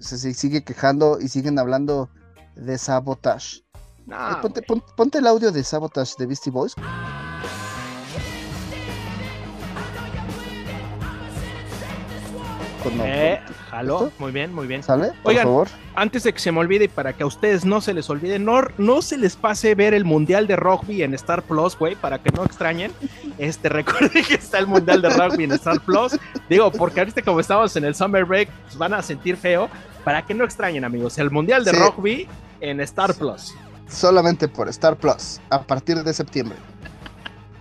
[0.00, 2.08] Se, se sigue quejando y siguen hablando
[2.56, 3.62] de sabotage.
[4.08, 6.74] Eh, ponte, pon- ponte el audio de sabotage de Beastie Boys.
[12.84, 14.82] Con- Eh, jaló, muy bien, muy bien.
[14.84, 15.08] ¿Sale?
[15.22, 15.68] Por Oigan, favor.
[15.96, 18.38] Antes de que se me olvide y para que a ustedes no se les olvide,
[18.38, 22.18] no, no se les pase ver el Mundial de Rugby en Star Plus, güey, para
[22.22, 22.92] que no extrañen.
[23.38, 26.16] Este, recuerden que está el Mundial de Rugby en Star Plus.
[26.48, 29.68] Digo, porque ahorita como estamos en el Summer Break, pues van a sentir feo.
[30.04, 31.76] Para que no extrañen, amigos, el Mundial de Sí.
[31.78, 32.28] Rugby
[32.60, 33.54] en Star Plus.
[33.88, 36.56] Solamente por Star Plus, a partir de septiembre.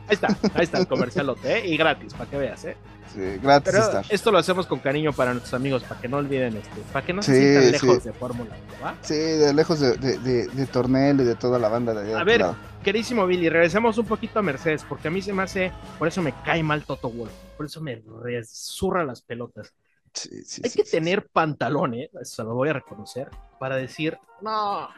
[0.07, 1.67] Ahí está, ahí está el comercialote, ¿eh?
[1.67, 2.77] Y gratis, para que veas, ¿eh?
[3.13, 6.57] Sí, gratis Pero esto lo hacemos con cariño para nuestros amigos, para que no olviden
[6.57, 7.71] esto, para que no se sientan sí.
[7.71, 8.97] lejos de Fórmula 1, ¿va?
[9.01, 12.19] Sí, de lejos de, de, de, de Tornel y de toda la banda de allá.
[12.19, 12.55] A ver, lado.
[12.83, 16.21] queridísimo Billy, regresemos un poquito a Mercedes, porque a mí se me hace, por eso
[16.21, 19.73] me cae mal Toto Wolff, por eso me resurra las pelotas.
[20.13, 24.89] Sí, sí, Hay sí, que tener pantalones, eso lo voy a reconocer, para decir, no,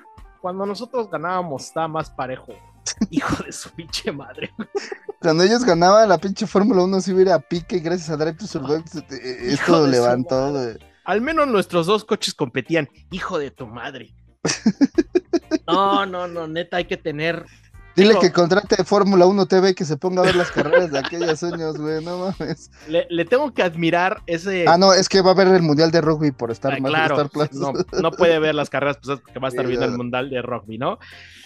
[0.42, 2.54] cuando nosotros ganábamos estaba más parejo.
[3.10, 4.52] Hijo de su pinche madre.
[5.22, 8.38] Cuando ellos ganaban la pinche Fórmula 1 se iba a pique y gracias a Drive
[8.38, 10.54] to Survive eh, Hijo esto levantó.
[11.04, 12.90] Al menos nuestros dos coches competían.
[13.12, 14.14] Hijo de tu madre.
[15.68, 17.46] No, no, no, neta, hay que tener
[17.96, 21.42] Dile que contrate Fórmula 1 TV que se ponga a ver las carreras de aquellos
[21.44, 22.70] años, güey, no mames.
[22.88, 24.66] Le, tengo que admirar ese.
[24.68, 26.92] Ah, no, es que va a ver el Mundial de Rugby por estar ah, más
[26.92, 30.30] claro, no, no, puede ver las carreras, pues que va a estar viendo el Mundial
[30.30, 31.00] de Rugby, ¿no?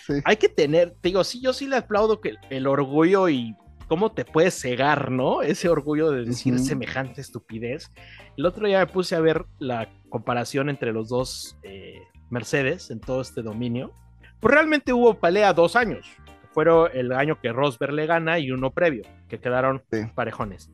[0.08, 0.14] Sí.
[0.26, 3.56] Hay que tener, digo, sí, yo sí le aplaudo que el orgullo y
[3.88, 5.44] cómo te puedes cegar, ¿no?
[5.44, 7.92] Ese orgullo de decir semejante estupidez.
[8.38, 12.00] El otro día me puse a ver la comparación entre los dos eh,
[12.32, 13.92] Mercedes en todo este dominio.
[14.40, 16.08] Pues realmente hubo pelea dos años
[16.52, 19.84] fueron el año que Rosberg le gana y uno previo, que quedaron
[20.16, 20.72] parejones.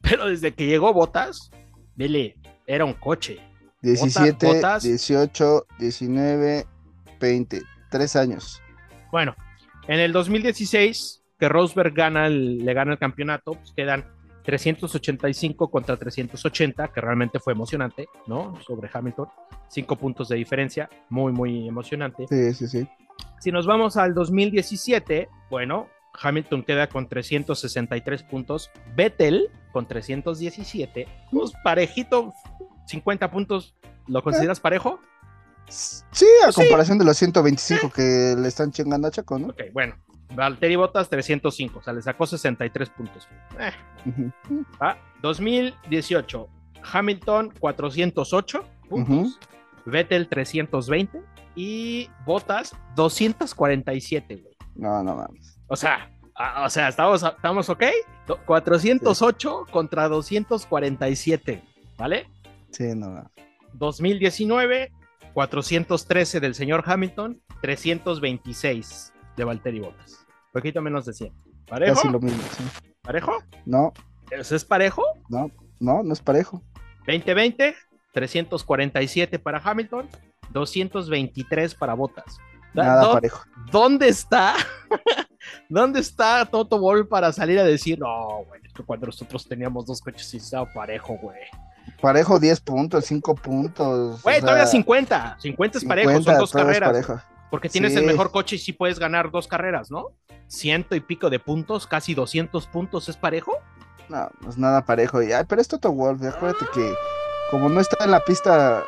[0.00, 1.50] Pero desde que llegó Botas,
[1.94, 2.36] dile,
[2.66, 3.40] era un coche.
[3.82, 6.66] 17, 18, 19,
[7.20, 8.60] 20, tres años.
[9.10, 9.36] Bueno,
[9.86, 14.04] en el 2016, que Rosberg gana le gana el campeonato, pues quedan
[14.44, 18.58] 385 contra 380, que realmente fue emocionante, ¿no?
[18.62, 19.28] Sobre Hamilton.
[19.68, 22.26] Cinco puntos de diferencia, muy, muy emocionante.
[22.28, 22.88] Sí, sí, sí.
[23.38, 25.88] Si nos vamos al 2017, bueno,
[26.20, 32.32] Hamilton queda con 363 puntos, Vettel con 317, pues parejito,
[32.86, 33.74] 50 puntos,
[34.06, 35.00] ¿lo consideras parejo?
[35.68, 39.48] Sí, a comparación de los 125 que le están chingando a Chaco, ¿no?
[39.48, 39.94] Ok, bueno.
[40.34, 43.26] Valtteri Bottas 305, o sea, le sacó 63 puntos.
[45.22, 46.80] 2018, eh.
[46.92, 49.38] Hamilton 408 puntos,
[49.86, 51.22] Vettel 320,
[51.58, 54.56] y botas 247, güey.
[54.76, 55.58] No, no mames.
[55.66, 56.08] O sea,
[56.64, 57.82] o sea, ¿estamos, ¿estamos ok?
[58.46, 61.64] 408 contra 247,
[61.96, 62.30] ¿vale?
[62.70, 63.28] Sí, no.
[63.72, 64.92] 2019,
[65.34, 70.26] 413 del señor Hamilton, 326 de Valtteri Bottas.
[70.28, 71.34] Un poquito menos de 100.
[71.66, 71.94] ¿Parejo?
[71.96, 72.62] Casi lo mismo, sí.
[73.02, 73.42] ¿Parejo?
[73.66, 73.92] No.
[74.30, 75.02] ¿Eso es parejo?
[75.28, 76.62] No, no, no es parejo.
[77.08, 77.74] 2020,
[78.12, 80.08] 347 para Hamilton,
[80.52, 82.38] 223 para botas.
[82.74, 83.44] Nada parejo.
[83.70, 84.54] ¿Dónde está?
[85.68, 90.00] ¿Dónde está Toto Wolf para salir a decir, no, güey, que cuando nosotros teníamos dos
[90.00, 91.38] coches y estaba parejo, güey?
[92.00, 94.22] Parejo 10 puntos, 5 puntos.
[94.22, 95.38] Güey, todavía 50.
[95.40, 97.06] 50 es parejo, son dos carreras.
[97.50, 100.08] Porque tienes el mejor coche y sí puedes ganar dos carreras, ¿no?
[100.46, 103.52] Ciento y pico de puntos, casi 200 puntos, ¿es parejo?
[104.08, 105.18] No, no es nada parejo.
[105.18, 106.94] Ay, pero es Toto Wolf, acuérdate que
[107.50, 108.82] como no está en la pista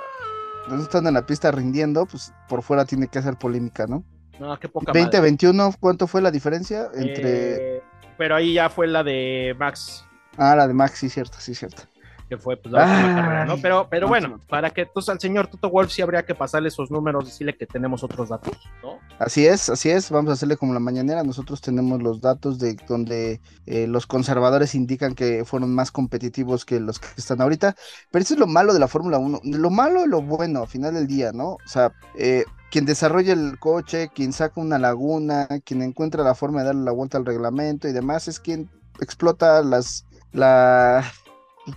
[0.76, 4.04] no están en la pista rindiendo, pues por fuera tiene que hacer polémica, ¿no?
[4.38, 7.76] No, qué poca 20-21, ¿cuánto fue la diferencia entre...?
[7.76, 7.82] Eh,
[8.16, 10.04] pero ahí ya fue la de Max.
[10.36, 11.82] Ah, la de Max, sí, cierto, sí, cierto
[12.30, 13.58] que fue pues, la última carrera, ¿no?
[13.58, 16.88] Pero, pero bueno, para que entonces al señor Toto Wolf sí habría que pasarle esos
[16.88, 19.00] números, decirle que tenemos otros datos, ¿no?
[19.18, 22.76] Así es, así es, vamos a hacerle como la mañanera, nosotros tenemos los datos de
[22.88, 27.74] donde eh, los conservadores indican que fueron más competitivos que los que están ahorita,
[28.12, 30.68] pero eso es lo malo de la Fórmula 1, lo malo y lo bueno al
[30.68, 31.54] final del día, ¿no?
[31.54, 36.60] O sea, eh, quien desarrolla el coche, quien saca una laguna, quien encuentra la forma
[36.60, 41.04] de darle la vuelta al reglamento y demás, es quien explota las la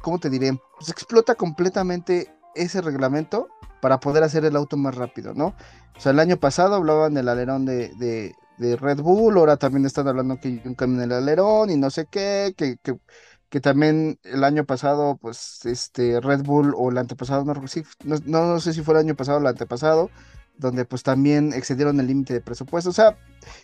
[0.01, 0.57] ¿cómo te diré?
[0.77, 3.47] Pues explota completamente ese reglamento
[3.81, 5.55] para poder hacer el auto más rápido, ¿no?
[5.95, 8.33] O sea, el año pasado hablaban del alerón de, de,
[8.77, 12.05] Red Bull, ahora también están hablando que un cambio en el alerón y no sé
[12.09, 12.97] qué, que, que,
[13.49, 17.53] que, también el año pasado, pues, este, Red Bull o el antepasado, no,
[18.05, 20.09] no, no sé si fue el año pasado o el antepasado,
[20.57, 22.89] donde pues también excedieron el límite de presupuesto.
[22.89, 23.17] O sea,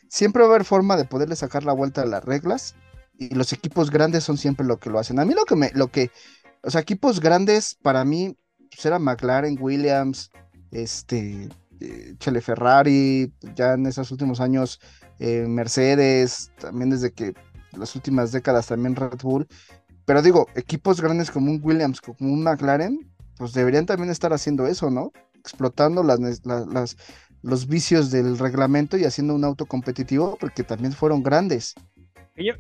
[0.10, 2.76] siempre va a haber forma de poderle sacar la vuelta a las reglas
[3.20, 5.20] y los equipos grandes son siempre lo que lo hacen.
[5.20, 6.10] A mí lo que me, lo que,
[6.64, 8.36] o sea, equipos grandes para mí
[8.72, 10.32] pues era McLaren, Williams,
[10.72, 11.50] este,
[11.82, 14.80] eh, Chele Ferrari, ya en esos últimos años
[15.20, 17.34] eh, Mercedes, también desde que
[17.78, 19.48] las últimas décadas también Red Bull.
[20.06, 24.66] Pero digo, equipos grandes como un Williams, como un McLaren, pues deberían también estar haciendo
[24.66, 25.12] eso, ¿no?
[25.36, 26.98] Explotando las, las,
[27.42, 31.76] los vicios del reglamento y haciendo un auto competitivo, porque también fueron grandes.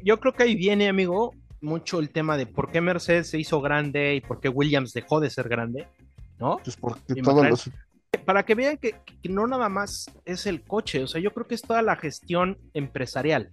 [0.03, 3.61] Yo, creo que ahí viene, amigo, mucho el tema de por qué Mercedes se hizo
[3.61, 5.87] grande y por qué Williams dejó de ser grande,
[6.37, 6.59] ¿no?
[6.63, 7.69] Pues porque todos los...
[8.25, 8.95] Para que vean que,
[9.29, 12.57] no nada más es el coche, o sea, yo creo que es toda la gestión
[12.73, 13.51] empresarial,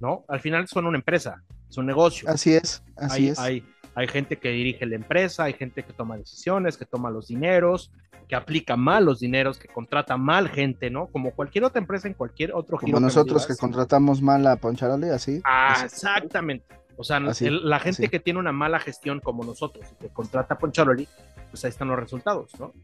[0.00, 0.24] ¿no?
[0.28, 2.28] Al final son una empresa, es un negocio.
[2.28, 3.38] Así es, así es.
[3.38, 3.64] Hay,
[3.96, 7.90] hay gente que dirige la empresa, hay gente que toma decisiones, que toma los dineros,
[8.28, 11.06] que aplica mal los dineros, que contrata mal gente, ¿no?
[11.06, 15.40] Como cualquier otra empresa en cualquier otro Como nosotros que, contratamos mal a Poncharoli, así.
[15.44, 16.66] Ah, exactamente.
[16.98, 21.08] O sea, la gente que tiene una mala gestión como nosotros, que contrata a Poncharoli,
[21.50, 22.74] pues ahí están los resultados, ¿no?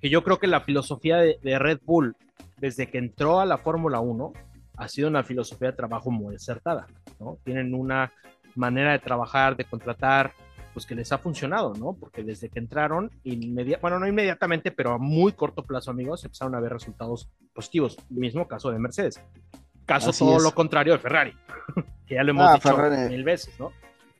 [0.00, 2.14] Que yo creo que la filosofía de, de Red Bull,
[2.58, 4.32] desde que entró a la Fórmula 1,
[4.76, 6.86] ha sido una filosofía de trabajo muy acertada,
[7.18, 7.38] ¿no?
[7.44, 8.12] Tienen una
[8.54, 10.32] manera de trabajar, de contratar,
[10.72, 11.94] pues que les ha funcionado, ¿no?
[11.94, 13.10] Porque desde que entraron,
[13.80, 17.96] bueno, no inmediatamente, pero a muy corto plazo, amigos, empezaron a ver resultados positivos.
[18.08, 19.20] Mismo caso de Mercedes.
[19.84, 21.34] Caso todo lo contrario de Ferrari,
[22.06, 23.72] que ya lo hemos ah, dicho mil veces, ¿no?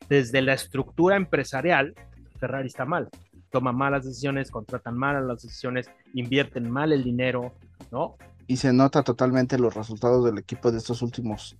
[0.08, 1.94] Desde la estructura empresarial,
[2.38, 3.08] Ferrari está mal.
[3.50, 7.52] Toma malas decisiones, contratan malas las decisiones, invierten mal el dinero,
[7.92, 8.16] ¿no?
[8.48, 11.56] Y se nota totalmente los resultados del equipo de estos últimos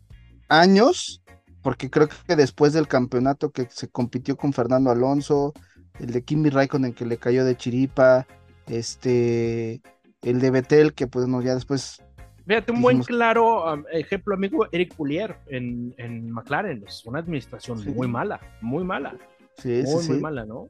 [0.49, 1.23] años,
[1.63, 5.53] porque creo que después del campeonato que se compitió con Fernando Alonso,
[5.99, 8.27] el de Kimi Raikkonen que le cayó de chiripa,
[8.67, 9.81] este,
[10.23, 12.03] el de Betel que pues no, ya después...
[12.47, 18.09] Fíjate, un buen claro ejemplo, amigo, Eric Pulier en, en McLaren, es una administración muy
[18.09, 19.15] mala, muy mala.
[19.59, 20.69] Sí, muy, muy mala, ¿no?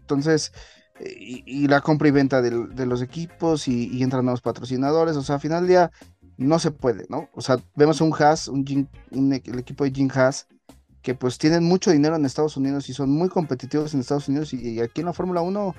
[0.00, 0.52] Entonces,
[1.00, 5.40] y, la compra y venta de, los equipos y, entran nuevos patrocinadores, o sea, al
[5.40, 5.90] final del día
[6.36, 7.28] no se puede, ¿no?
[7.34, 10.48] O sea, vemos un Haas, un, el equipo de Jim Haas,
[11.02, 14.54] que pues tienen mucho dinero en Estados Unidos y son muy competitivos en Estados Unidos
[14.54, 15.74] y, aquí en la Fórmula 1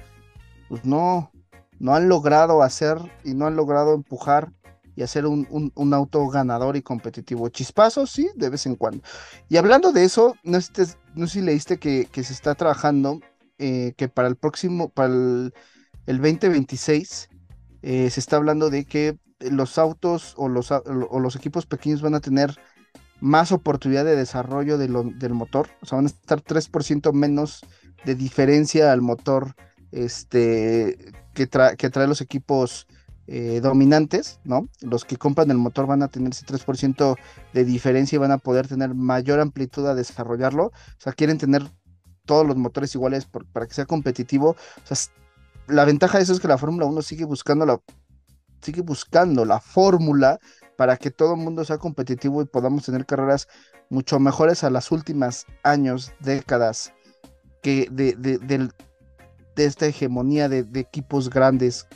[0.69, 1.31] pues no,
[1.79, 4.51] no han logrado hacer y no han logrado empujar
[4.95, 7.49] y hacer un, auto ganador y competitivo.
[7.49, 9.03] Chispazos, sí, de vez en cuando.
[9.49, 10.85] Y hablando de eso, no sé,
[11.27, 13.19] si leíste que, se está trabajando
[13.57, 15.53] eh, que para el próximo, para el,
[16.05, 17.29] 2026,
[17.81, 22.15] eh, se está hablando de que los autos o los, o los equipos pequeños van
[22.15, 22.57] a tener
[23.19, 27.65] más oportunidad de desarrollo del motor, o sea, van a estar 3% menos
[28.05, 29.55] de diferencia al motor
[29.91, 32.87] este, que, que trae los equipos
[33.27, 34.69] eh, dominantes, ¿no?
[34.81, 37.17] Los que compran el motor van a tener ese 3%
[37.53, 41.63] de diferencia y van a poder tener mayor amplitud a desarrollarlo, o sea, quieren tener
[42.25, 44.55] todos los motores iguales para que sea competitivo,
[45.67, 47.79] la ventaja de eso es que la Fórmula 1 sigue buscando la
[48.61, 50.39] sigue buscando la fórmula
[50.75, 53.47] para que todo el mundo sea competitivo y podamos tener carreras
[53.89, 56.93] mucho mejores a las últimas años, décadas
[57.61, 58.69] que de, de,
[59.55, 61.87] esta hegemonía de, equipos grandes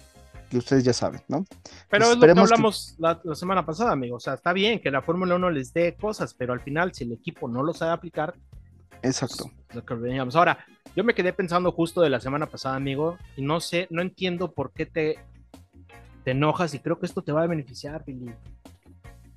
[0.49, 1.45] que ustedes ya saben, ¿no?
[1.89, 4.15] Pero es lo que hablamos La, semana pasada, amigo.
[4.15, 7.03] O sea, está bien que la Fórmula 1 les dé cosas, pero al final, si
[7.03, 8.33] el equipo no lo sabe aplicar.
[9.03, 9.51] Exacto.
[9.71, 13.87] Pues, Ahora, yo me quedé pensando justo de la semana pasada, amigo, y no sé,
[13.91, 15.19] no entiendo por qué te,
[16.23, 18.33] te enojas y creo que esto te va a beneficiar, Billy.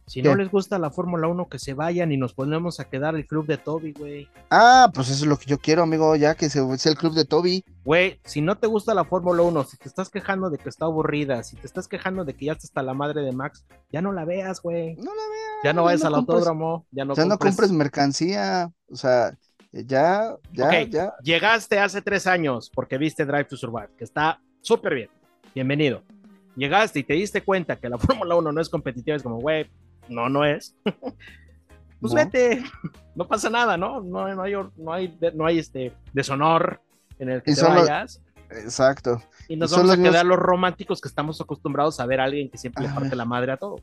[0.07, 3.15] Si no les gusta la Fórmula 1, que se vayan y nos ponemos a quedar
[3.15, 4.29] el club de Toby, güey.
[4.51, 7.25] Ah, pues eso es lo que yo quiero, amigo, ya que sea el club de
[7.25, 7.65] Toby.
[7.85, 10.85] Güey, si no te gusta la Fórmula 1, si te estás quejando de que está
[10.85, 14.13] aburrida, si te estás quejando de que ya está la madre de Max, ya no
[14.13, 14.97] la veas, güey.
[14.97, 15.65] No la veas.
[15.65, 19.35] Ya no vayas al autódromo, ya no Ya no compres mercancía, o sea,
[19.73, 21.15] ya, ya, ya.
[21.23, 25.11] Llegaste hace tres años porque viste Drive to Survive, que está súper bien.
[25.55, 26.03] Bienvenido.
[26.57, 29.71] Llegaste y te diste cuenta que la Fórmula 1 no es competitiva, es como, güey,
[30.09, 30.77] no, no es.
[32.01, 32.63] pues vete,
[33.15, 34.01] no pasa nada, ¿no?
[34.01, 36.81] No, no hay, no hay, no hay este deshonor
[37.19, 38.21] en el que te vayas.
[38.51, 39.23] Exacto.
[39.49, 42.59] Y nos vamos a quedar los románticos que estamos acostumbrados a ver a alguien que
[42.59, 43.81] siempre le parte la madre a todos.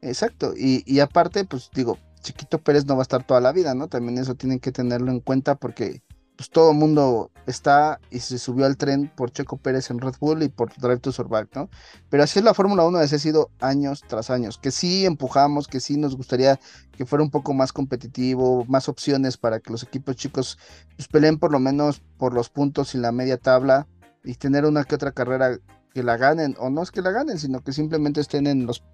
[0.00, 0.54] Exacto.
[0.56, 3.88] Y, y aparte, pues digo, Chiquito Pérez no va a estar toda la vida, ¿no?
[3.88, 6.02] También eso tienen que tenerlo en cuenta porque
[6.38, 10.14] pues todo el mundo está y se subió al tren por Checo Pérez en Red
[10.20, 11.68] Bull y por Drive to Survive, ¿no?
[12.10, 15.66] Pero así es la Fórmula 1 desde ha sido años tras años, que sí empujamos,
[15.66, 16.60] que sí nos gustaría
[16.92, 20.58] que fuera un poco más competitivo, más opciones para que los equipos chicos
[20.94, 23.88] pues, peleen por lo menos por los puntos y la media tabla
[24.22, 25.58] y tener una que otra carrera
[25.92, 28.84] que la ganen, o no es que la ganen, sino que simplemente estén en los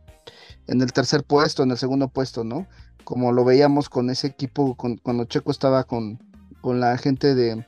[0.66, 2.66] en el tercer puesto, en el segundo puesto, ¿no?
[3.04, 6.18] Como lo veíamos con ese equipo cuando Checo estaba con
[6.64, 7.62] con la gente de,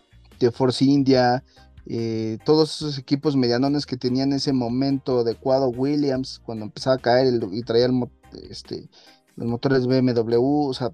[0.52, 1.44] Force India,
[1.84, 7.34] eh, todos esos equipos medianones que tenían ese momento adecuado, Williams, cuando empezaba a caer
[7.52, 7.90] y traía
[8.48, 8.88] este,
[9.36, 10.92] los motores BMW, o sea,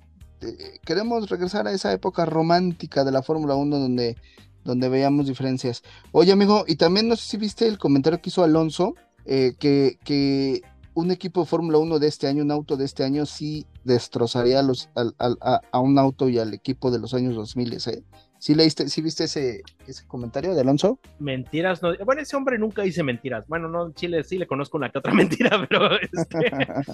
[0.84, 4.16] queremos regresar a esa época romántica de la Fórmula 1 donde,
[4.64, 5.84] donde veíamos diferencias.
[6.10, 10.00] Oye, amigo, y también no sé si viste el comentario que hizo Alonso, eh, que,
[10.02, 10.62] que
[10.94, 14.60] un equipo de Fórmula 1 de este año, un auto de este año, sí destrozaría
[14.60, 17.72] a, los, a, un auto y al equipo de los años 2000.
[17.74, 18.02] ¿eh?
[18.38, 20.98] ¿Sí, leíste, ¿Sí viste ese, ese comentario de Alonso?
[21.18, 21.96] Mentiras, no.
[22.04, 23.46] Bueno, ese hombre nunca dice mentiras.
[23.46, 25.90] Bueno, no, Chile sí le conozco una que otra mentira, pero.
[26.00, 26.50] Este,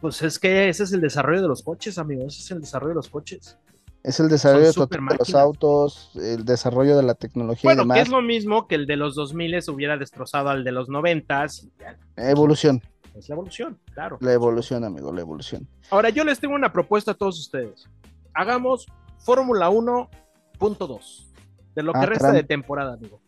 [0.00, 2.34] pues es que ese es el desarrollo de los coches, amigos.
[2.34, 3.56] Ese es el desarrollo de los coches.
[4.02, 7.72] Es el desarrollo de los autos, el desarrollo de la tecnología.
[7.72, 10.88] Bueno, que es lo mismo que el de los 2000 hubiera destrozado al de los
[10.88, 11.46] 90.
[12.16, 12.82] Evolución.
[13.14, 14.18] Es la evolución, claro.
[14.20, 15.68] La evolución, amigo, la evolución.
[15.90, 17.88] Ahora, yo les tengo una propuesta a todos ustedes.
[18.34, 18.86] Hagamos
[19.18, 21.26] Fórmula 1.2
[21.74, 23.20] de lo que ah, resta de temporada, amigo.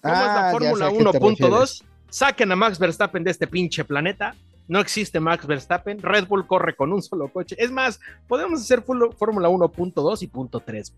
[0.00, 1.84] ¿Cómo es la ah, Fórmula 1.2?
[2.08, 4.34] Saquen a Max Verstappen de este pinche planeta
[4.70, 7.56] no existe Max Verstappen, Red Bull corre con un solo coche.
[7.58, 7.98] Es más,
[8.28, 10.94] podemos hacer Fórmula 1.2 y punto 3.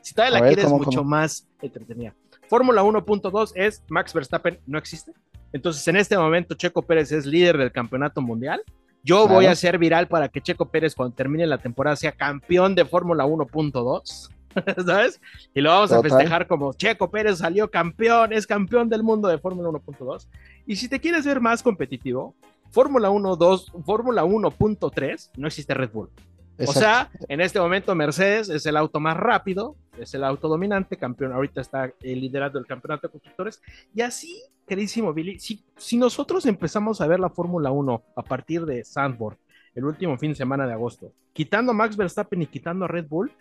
[0.00, 2.16] Si todavía la quieres mucho más entretenida.
[2.48, 5.12] Fórmula 1.2 es Max Verstappen no existe.
[5.52, 8.60] Entonces, en este momento, Checo Pérez es líder del campeonato mundial
[9.04, 12.74] Yo voy a ser viral para que Checo Pérez cuando termine la temporada sea campeón
[12.74, 14.30] de Fórmula 1.2.
[14.84, 15.20] ¿Sabes?
[15.54, 19.38] Y lo vamos a festejar como Checo Pérez salió campeón, es campeón del mundo de
[19.38, 20.26] Fórmula 1.2.
[20.66, 22.34] Y si te quieres ver más competitivo,
[22.72, 26.10] Fórmula 1.2, Fórmula 1.3, no existe Red Bull.
[26.58, 30.96] O sea, en este momento Mercedes es el auto más rápido, es el auto dominante,
[30.96, 33.60] campeón, ahorita está liderando el campeonato de constructores.
[33.94, 38.64] Y así, queridísimo Billy, si, si nosotros empezamos a ver la Fórmula 1 a partir
[38.64, 39.38] de Sandburg,
[39.74, 43.06] el último fin de semana de agosto, quitando a Max Verstappen y quitando a Red
[43.08, 43.32] Bull,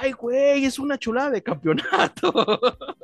[0.00, 2.32] ay, güey, es una chulada de campeonato.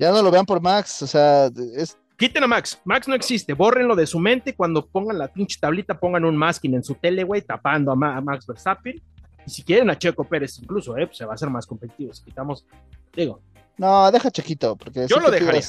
[0.00, 2.80] Ya no lo vean por Max, o sea, es Quiten a Max.
[2.84, 3.54] Max no existe.
[3.54, 4.56] Bórrenlo de su mente.
[4.56, 8.44] Cuando pongan la pinche tablita, pongan un masking en su tele, güey, tapando a, Max
[8.44, 9.00] Verstappen.
[9.46, 12.12] Y si quieren a Checo Pérez, incluso, eh, pues se va a hacer más competitivo.
[12.12, 12.66] Si quitamos,
[13.14, 13.40] digo.
[13.76, 15.62] No, deja Chequito, porque yo lo dejaría.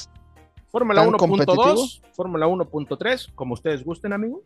[0.71, 4.41] Fórmula 1.2, Fórmula 1.3, como ustedes gusten, amigos.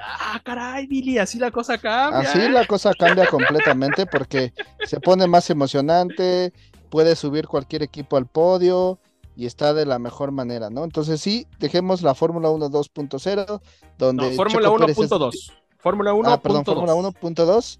[0.00, 2.20] Ah, caray, Billy, así la cosa cambia.
[2.20, 4.52] Así la cosa cambia completamente porque
[4.84, 6.52] se pone más emocionante,
[6.88, 8.98] puede subir cualquier equipo al podio,
[9.38, 10.82] y está de la mejor manera, ¿no?
[10.82, 13.60] Entonces sí, dejemos la Fórmula 1 2.0,
[13.96, 14.30] donde...
[14.30, 15.52] No, Fórmula 1.2.
[15.78, 16.28] Fórmula 1.
[16.28, 17.78] Ah, perdón, Fórmula 1.2.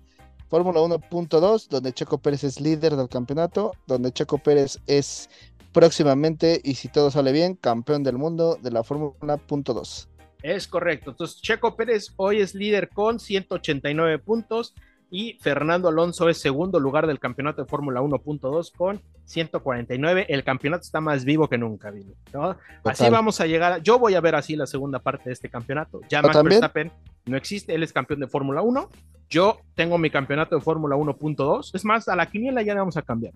[0.49, 5.29] Fórmula 1.2, donde Checo Pérez es líder del campeonato, donde Checo Pérez es
[5.73, 10.07] próximamente, y si todo sale bien, campeón del mundo de la Fórmula 1.2.
[10.45, 11.11] Es correcto.
[11.11, 14.75] Entonces, Checo Pérez hoy es líder con 189 puntos
[15.11, 20.27] y Fernando Alonso es segundo lugar del campeonato de Fórmula 1.2 con 149.
[20.29, 21.93] El campeonato está más vivo que nunca,
[22.85, 23.83] Así vamos a llegar.
[23.83, 26.01] yo voy a ver así la segunda parte de este campeonato.
[26.09, 26.93] Ya Max Verstappen
[27.27, 28.89] no existe, él es campeón de Fórmula 1.
[29.31, 31.75] Yo tengo mi campeonato de Fórmula 1.2.
[31.75, 33.35] Es más, a la quiniela ya le vamos a cambiar.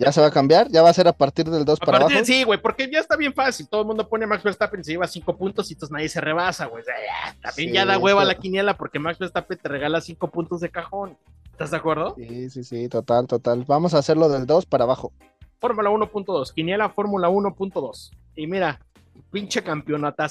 [0.00, 0.68] ¿Ya se va a cambiar?
[0.70, 2.24] ¿Ya va a ser a partir del 2 para abajo?
[2.24, 3.68] Sí, güey, porque ya está bien fácil.
[3.68, 6.64] Todo el mundo pone Max Verstappen, se lleva 5 puntos y entonces nadie se rebasa,
[6.66, 6.82] güey.
[7.42, 11.18] También ya da hueva la quiniela porque Max Verstappen te regala 5 puntos de cajón.
[11.52, 12.14] ¿Estás de acuerdo?
[12.16, 13.64] Sí, sí, sí, total, total.
[13.66, 15.12] Vamos a hacerlo del 2 para abajo.
[15.60, 18.10] Fórmula 1.2, quiniela Fórmula 1.2.
[18.36, 18.80] Y mira,
[19.30, 20.24] pinche campeonato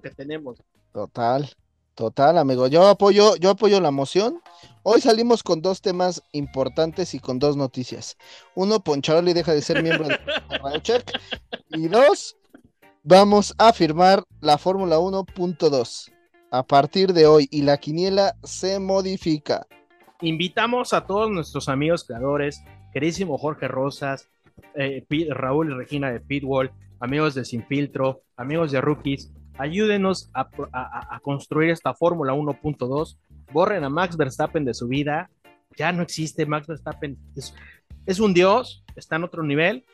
[0.00, 0.62] que tenemos.
[0.92, 1.50] Total.
[1.96, 2.66] Total, amigo.
[2.66, 4.42] Yo apoyo, yo apoyo la moción.
[4.82, 8.18] Hoy salimos con dos temas importantes y con dos noticias.
[8.54, 10.06] Uno, Poncharoli deja de ser miembro
[10.72, 11.10] de Check.
[11.70, 12.36] Y dos,
[13.02, 16.12] vamos a firmar la Fórmula 1.2
[16.50, 19.66] a partir de hoy y la quiniela se modifica.
[20.20, 24.28] Invitamos a todos nuestros amigos creadores, queridísimo Jorge Rosas,
[24.74, 30.48] eh, Raúl y Regina de Pitwall, amigos de Sin Filtro, amigos de Rookies, ayúdenos a,
[31.22, 33.18] construir esta Fórmula 1.2,
[33.52, 35.30] borren a Max Verstappen de su vida,
[35.76, 37.16] ya no existe Max Verstappen,
[38.06, 39.84] es, un dios, está en otro nivel,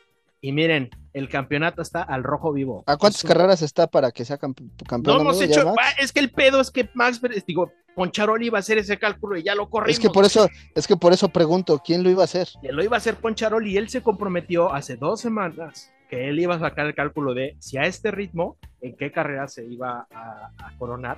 [0.41, 2.83] y miren, el campeonato está al rojo vivo.
[2.85, 4.71] ¿A cuántas carreras está para que sea campeón?
[5.03, 8.59] No hemos hecho, ah, es que el pedo es que Max, digo, Poncharoli iba a
[8.59, 9.97] hacer ese cálculo y ya lo corrimos.
[9.97, 12.49] Es que por eso, es que por eso pregunto, ¿quién lo iba a hacer?
[12.61, 16.53] Lo iba a hacer Poncharoli y él se comprometió hace dos semanas que él iba
[16.53, 20.77] a sacar el cálculo de si a este ritmo, en qué carrera se iba a,
[20.77, 21.17] coronar.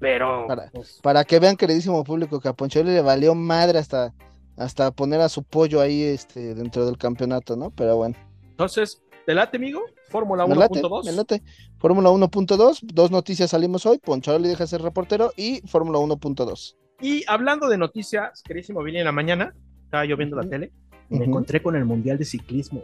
[0.00, 0.46] Pero.
[0.72, 4.14] Pues, para, que vean, queridísimo público, que a Poncholi le valió madre hasta,
[4.56, 7.70] hasta poner a su pollo ahí este, dentro del campeonato, ¿no?
[7.72, 8.16] Pero bueno.
[8.42, 9.82] Entonces, ¿te late, amigo?
[10.08, 11.42] Fórmula 1.2.
[11.78, 13.98] Fórmula 1.2, dos noticias salimos hoy.
[13.98, 16.76] Poncholi deja de ser reportero y Fórmula 1.2.
[17.02, 19.54] Y hablando de noticias, queridísimo, vine en la mañana,
[19.84, 20.72] estaba yo viendo la tele,
[21.10, 22.82] y me encontré con el Mundial de Ciclismo.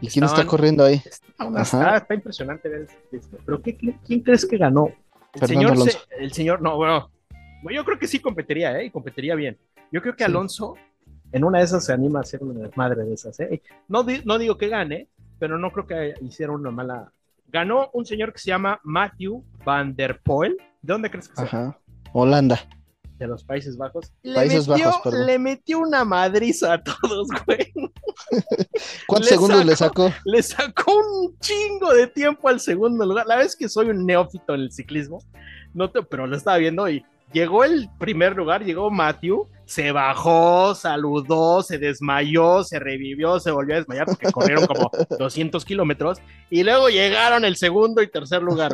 [0.00, 1.02] ¿Y quién está corriendo ahí?
[1.04, 2.86] Está, impresionante ver
[3.44, 4.90] Pero ¿quién crees que ganó?
[5.34, 5.76] El señor,
[6.18, 7.10] el señor, no, bueno,
[7.70, 8.86] yo creo que sí competiría, ¿eh?
[8.86, 9.58] Y competiría bien.
[9.92, 10.74] Yo creo que Alonso,
[11.32, 13.62] en una de esas se anima a hacer una madre de esas, ¿eh?
[13.88, 15.08] No, no digo que gane,
[15.38, 17.12] pero no creo que hiciera una mala.
[17.46, 20.56] Ganó un señor que se llama Matthew Van Der Poel.
[20.82, 21.44] ¿De dónde crees que sea?
[21.44, 21.78] Ajá.
[22.12, 22.58] Holanda
[23.18, 24.12] de los Países Bajos.
[24.22, 27.72] Países le metió, Bajos, Le metió una madriza a todos, güey.
[29.06, 30.12] ¿Cuántos segundos le sacó?
[30.24, 33.26] Le sacó un chingo de tiempo al segundo lugar.
[33.26, 35.18] La vez que soy un neófito en el ciclismo,
[35.74, 40.74] no te, pero lo estaba viendo y llegó el primer lugar, llegó Matthew se bajó,
[40.74, 46.18] saludó, se desmayó, se revivió, se volvió a desmayar porque corrieron como 200 kilómetros
[46.48, 48.72] y luego llegaron el segundo y tercer lugar.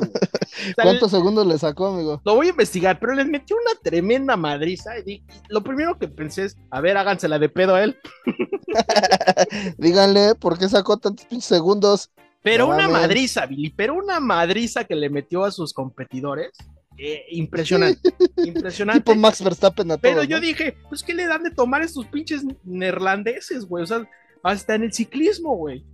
[0.81, 2.23] ¿Cuántos segundos le sacó, amigo?
[2.25, 6.45] Lo voy a investigar, pero les metió una tremenda madriza y lo primero que pensé
[6.45, 7.99] es, a ver, hágansela de pedo a él.
[9.79, 12.13] Díganle, ¿por qué sacó tantos segundos?
[12.45, 16.53] Pero una madriza, Billy, pero una madriza que le metió a sus competidores.
[16.97, 18.15] Eh, impresionante,
[18.45, 19.01] impresionante.
[19.01, 22.45] Tipo Max Verstappen a Pero yo dije, pues, ¿qué le dan de tomar estos pinches
[22.63, 23.83] neerlandeses, güey?
[23.83, 24.09] O sea,
[24.43, 25.85] hasta en el ciclismo, güey.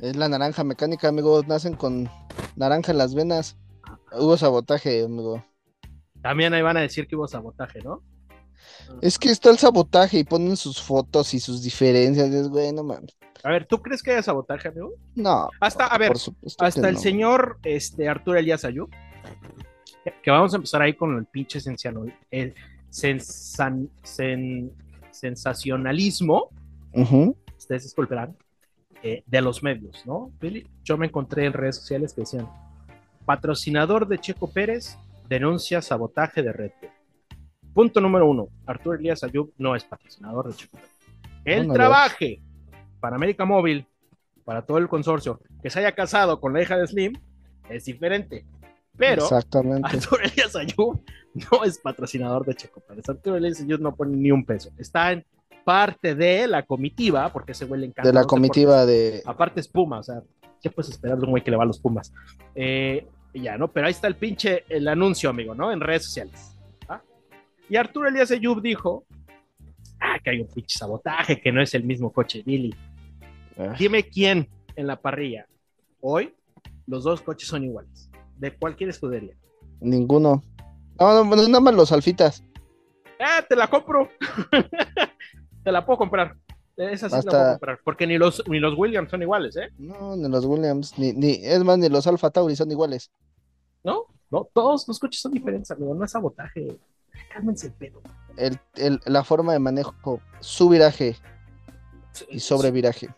[0.00, 1.46] Es la naranja mecánica, amigos.
[1.46, 2.10] Nacen con
[2.56, 3.56] naranja en las venas.
[4.12, 5.44] Hubo sabotaje, amigo.
[6.20, 8.02] También ahí van a decir que hubo sabotaje, ¿no?
[9.00, 12.30] Es que está el sabotaje y ponen sus fotos y sus diferencias.
[12.30, 13.16] Es güey, no mames.
[13.42, 14.94] A ver, ¿tú crees que haya sabotaje, amigo?
[15.14, 15.50] No.
[15.60, 16.12] Hasta, a ver,
[16.58, 18.88] hasta el señor este, Arturo Elías Ayú,
[20.22, 22.54] que vamos a empezar ahí con el pinche sensacional- el
[22.90, 24.70] sensan- sen-
[25.10, 26.50] sensacionalismo,
[27.56, 28.36] ustedes disculparán,
[29.02, 30.30] eh, de los medios, ¿no?
[30.82, 32.48] Yo me encontré en redes sociales que decían,
[33.24, 34.98] patrocinador de Checo Pérez
[35.28, 36.90] denuncia sabotaje de Red Bull.
[37.72, 40.90] Punto número uno, Arturo Elías Ayub no es patrocinador de Checo Pérez.
[41.44, 42.40] Él No, trabaje
[43.00, 43.86] para América Móvil,
[44.44, 47.12] para todo el consorcio, que se haya casado con la hija de Slim,
[47.68, 48.44] es diferente.
[48.96, 49.28] Pero.
[49.32, 51.00] Arturo Elías Ayub
[51.34, 53.08] no es patrocinador de Checo Pérez.
[53.08, 54.70] Arturo Elías Ayub no pone ni un peso.
[54.78, 55.24] Está en
[55.64, 58.08] parte de la comitiva, porque ese güey le encanta.
[58.08, 59.22] De la comitiva de.
[59.24, 60.22] Aparte es Puma, o sea,
[60.62, 62.12] ¿qué puedes esperar de un güey que le va a los Pumas?
[62.54, 63.72] Eh, ya, ¿no?
[63.72, 65.72] Pero ahí está el pinche, el anuncio, amigo, ¿no?
[65.72, 66.50] En redes sociales.
[67.68, 69.06] Y Arturo Elías Ayub dijo,
[69.98, 72.74] ah, que hay un pinche sabotaje, que no es el mismo coche Billy.
[73.56, 75.46] Ah, Dime quién en la parrilla.
[76.00, 76.34] Hoy
[76.86, 79.34] los dos coches son iguales, de cualquier escudería.
[79.80, 80.42] Ninguno.
[80.98, 82.42] No, no, no, nada más los alfitas.
[83.20, 84.08] Ah, te la compro.
[85.64, 86.36] te la puedo comprar.
[86.76, 87.80] Esa sí Hasta- la puedo comprar.
[87.84, 89.68] Porque ni los, ni los Williams son iguales, ¿eh?
[89.78, 93.10] No, ni los Williams, ni, ni, es más, ni los Alfa Tauri son iguales.
[93.82, 94.04] ¿No?
[94.30, 95.94] No, todos los coches son diferentes, amigo.
[95.94, 96.76] No es sabotaje.
[97.32, 98.00] Cálmense el pedo.
[98.36, 99.94] El, el- la forma de manejo,
[100.40, 101.16] su viraje
[102.28, 103.08] y sobre viraje.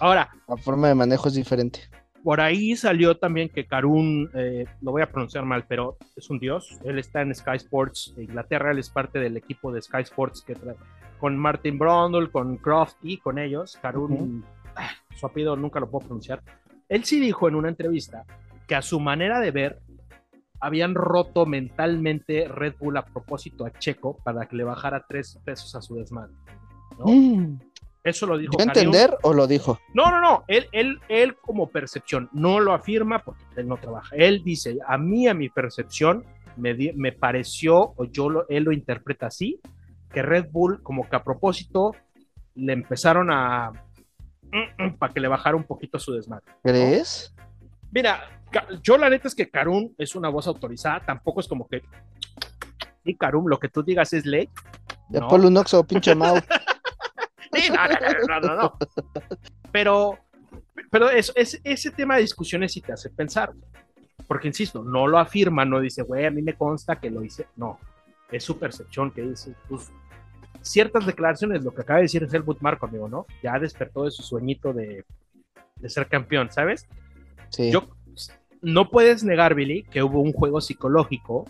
[0.00, 1.80] Ahora, La forma de manejo es diferente.
[2.22, 6.38] Por ahí salió también que Karun, eh, lo voy a pronunciar mal, pero es un
[6.38, 6.78] dios.
[6.84, 8.72] Él está en Sky Sports de Inglaterra.
[8.72, 10.76] Él es parte del equipo de Sky Sports que trae
[11.18, 13.78] con Martin Brundle, con Croft y con ellos.
[13.80, 14.44] Karun,
[14.76, 16.42] ah, su apellido nunca lo puedo pronunciar.
[16.88, 18.24] Él sí dijo en una entrevista
[18.66, 19.78] que a su manera de ver
[20.60, 25.74] habían roto mentalmente Red Bull a propósito a Checo para que le bajara tres pesos
[25.74, 26.34] a su desmadre.
[26.98, 27.06] ¿no?
[27.06, 27.60] Mm.
[28.08, 28.78] Eso lo dijo ¿Dio a Karun.
[28.94, 29.78] entender o lo dijo?
[29.94, 30.44] No, no, no.
[30.48, 34.14] Él, él, él como percepción no lo afirma porque él no trabaja.
[34.16, 36.24] Él dice, a mí, a mi percepción,
[36.56, 39.60] me, me pareció, o yo lo, él lo interpreta así,
[40.12, 41.94] que Red Bull como que a propósito
[42.54, 43.72] le empezaron a...
[44.98, 46.44] para que le bajara un poquito su desmadre.
[46.62, 47.34] ¿Crees?
[47.92, 48.20] Mira,
[48.82, 51.82] yo la neta es que Karun es una voz autorizada, tampoco es como que...
[53.04, 54.48] Y Karun, lo que tú digas es ley.
[55.10, 55.28] Ya No.
[55.28, 56.36] ponle un oxo, pinche Mau.
[57.52, 57.70] Sí,
[58.28, 58.78] no, no, no.
[59.72, 60.18] Pero,
[60.90, 63.52] pero eso, es, ese tema de discusiones sí te hace pensar.
[64.26, 67.46] Porque, insisto, no lo afirma, no dice, güey, a mí me consta que lo hice.
[67.56, 67.78] No,
[68.30, 69.54] es su percepción que dice.
[69.68, 69.90] Pues,
[70.60, 73.26] ciertas declaraciones, lo que acaba de decir es Helmut Marco, amigo, ¿no?
[73.42, 75.04] Ya despertó de su sueñito de,
[75.76, 76.86] de ser campeón, ¿sabes?
[77.48, 77.70] Sí.
[77.70, 77.88] Yo,
[78.60, 81.46] no puedes negar, Billy, que hubo un juego psicológico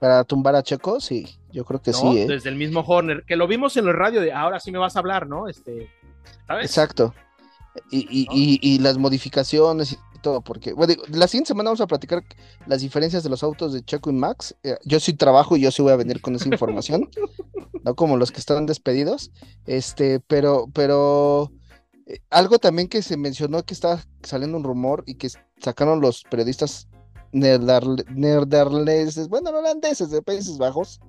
[0.00, 1.26] Para tumbar a Checo, sí.
[1.52, 1.98] Yo creo que ¿no?
[1.98, 2.26] sí, ¿eh?
[2.26, 4.96] desde el mismo Horner, que lo vimos en el radio de ahora sí me vas
[4.96, 5.48] a hablar, ¿no?
[5.48, 5.88] Este,
[6.46, 6.66] ¿sabes?
[6.66, 7.14] Exacto.
[7.90, 8.32] Y, y, ¿No?
[8.34, 12.24] y, y las modificaciones y todo, porque, bueno, digo, la siguiente semana vamos a platicar
[12.66, 14.56] las diferencias de los autos de Checo y Max.
[14.62, 17.08] Eh, Yo sí trabajo y yo sí voy a venir con esa información,
[17.84, 19.30] no como los que están despedidos.
[19.66, 21.52] Este, pero, pero
[22.06, 25.28] eh, algo también que se mencionó que estaba saliendo un rumor y que
[25.60, 26.88] sacaron los periodistas
[27.34, 31.00] neerlandeses, bueno, no holandeses de Países Bajos,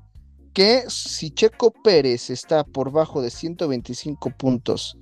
[0.53, 4.97] que si Checo Pérez está por bajo de 125 puntos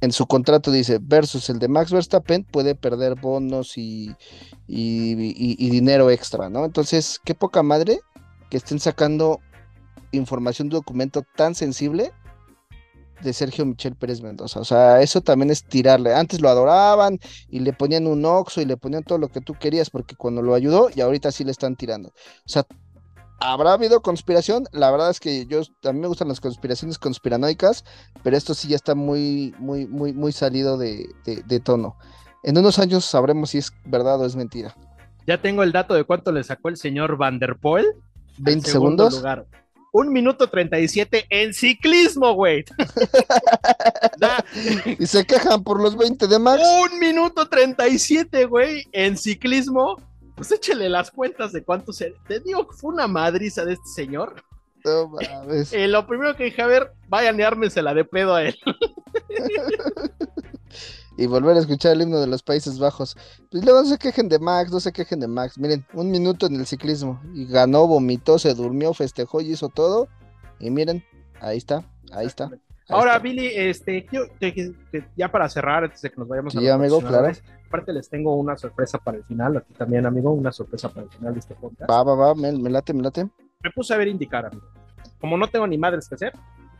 [0.00, 4.10] en su contrato dice versus el de Max Verstappen puede perder bonos y,
[4.66, 6.64] y, y- y dinero extra, ¿no?
[6.64, 8.00] Entonces, qué poca madre
[8.50, 9.38] que estén sacando
[10.10, 12.12] información de documento tan sensible
[13.22, 14.60] de Sergio Michel Pérez Mendoza.
[14.60, 16.14] O sea, eso también es tirarle.
[16.14, 17.18] Antes lo adoraban
[17.48, 20.42] y le ponían un oxo y le ponían todo lo que tú querías porque cuando
[20.42, 22.08] lo ayudó y ahorita sí le están tirando.
[22.10, 22.12] O
[22.48, 22.66] sea,
[23.40, 24.64] ¿habrá habido conspiración?
[24.72, 27.84] La verdad es que yo, a mí me gustan las conspiraciones conspiranoicas,
[28.22, 31.96] pero esto sí ya está muy, muy, muy, muy salido de, de- de tono.
[32.44, 34.74] En unos años sabremos si es verdad o es mentira.
[35.26, 37.86] Ya tengo el dato de cuánto le sacó el señor Van der Poel.
[37.86, 39.14] al 20 segundo segundos.
[39.14, 39.46] lugar.
[39.92, 42.64] Un minuto 37 en ciclismo, güey.
[44.98, 46.62] Y se quejan por los 20 de Max.
[46.90, 49.96] un minuto 37, güey, en ciclismo.
[50.34, 52.14] Pues échele las cuentas de cuánto se.
[52.26, 54.42] Te digo que fue una madriza de este señor.
[54.84, 55.72] No mames.
[55.72, 58.58] Eh, lo primero que dije, a ver, vayan y ármensela de pedo a él.
[61.16, 63.16] Y volver a escuchar el himno de los Países Bajos.
[63.50, 65.58] Pues luego no se quejen de Max, no se quejen de Max.
[65.58, 67.20] Miren, un minuto en el ciclismo.
[67.34, 70.08] Y ganó, vomitó, se durmió, festejó y hizo todo.
[70.58, 71.04] Y miren,
[71.40, 72.50] ahí está, ahí está.
[72.88, 74.06] Ahora, Billy, este,
[75.16, 77.32] ya para cerrar, antes de que nos vayamos a Sí, amigo, claro.
[77.66, 79.56] Aparte, les tengo una sorpresa para el final.
[79.56, 81.90] Aquí también, amigo, una sorpresa para el final de este podcast.
[81.90, 83.24] Va, va, va, me, late, me late.
[83.24, 84.66] Me puse a ver indicar, amigo.
[85.20, 86.32] Como no tengo ni madres que hacer.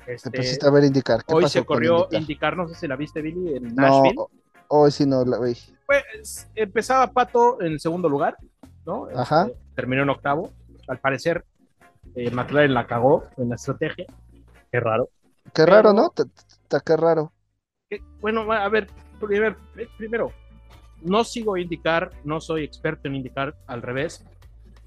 [0.07, 1.23] Este, Te pusiste a ver indicar.
[1.29, 2.57] hoy se corrió indicar?
[2.57, 4.15] no sé si la viste, Billy, en Nashville.
[4.15, 4.29] No,
[4.69, 5.57] hoy sí no la vi.
[5.87, 8.37] Pues empezaba Pato en el segundo lugar,
[8.85, 9.09] ¿no?
[9.15, 9.47] Ajá.
[9.47, 10.51] Este, terminó en octavo.
[10.89, 11.45] Al parecer,
[12.15, 14.07] eh, McLaren la cagó en la estrategia.
[14.71, 15.09] Qué raro.
[15.55, 16.13] Qué raro, ¿no?
[16.17, 17.33] Está qué raro.
[18.21, 18.89] bueno, a ver,
[19.21, 19.57] primero,
[19.97, 20.33] primero,
[21.03, 24.25] no sigo indicar, no soy experto en indicar al revés.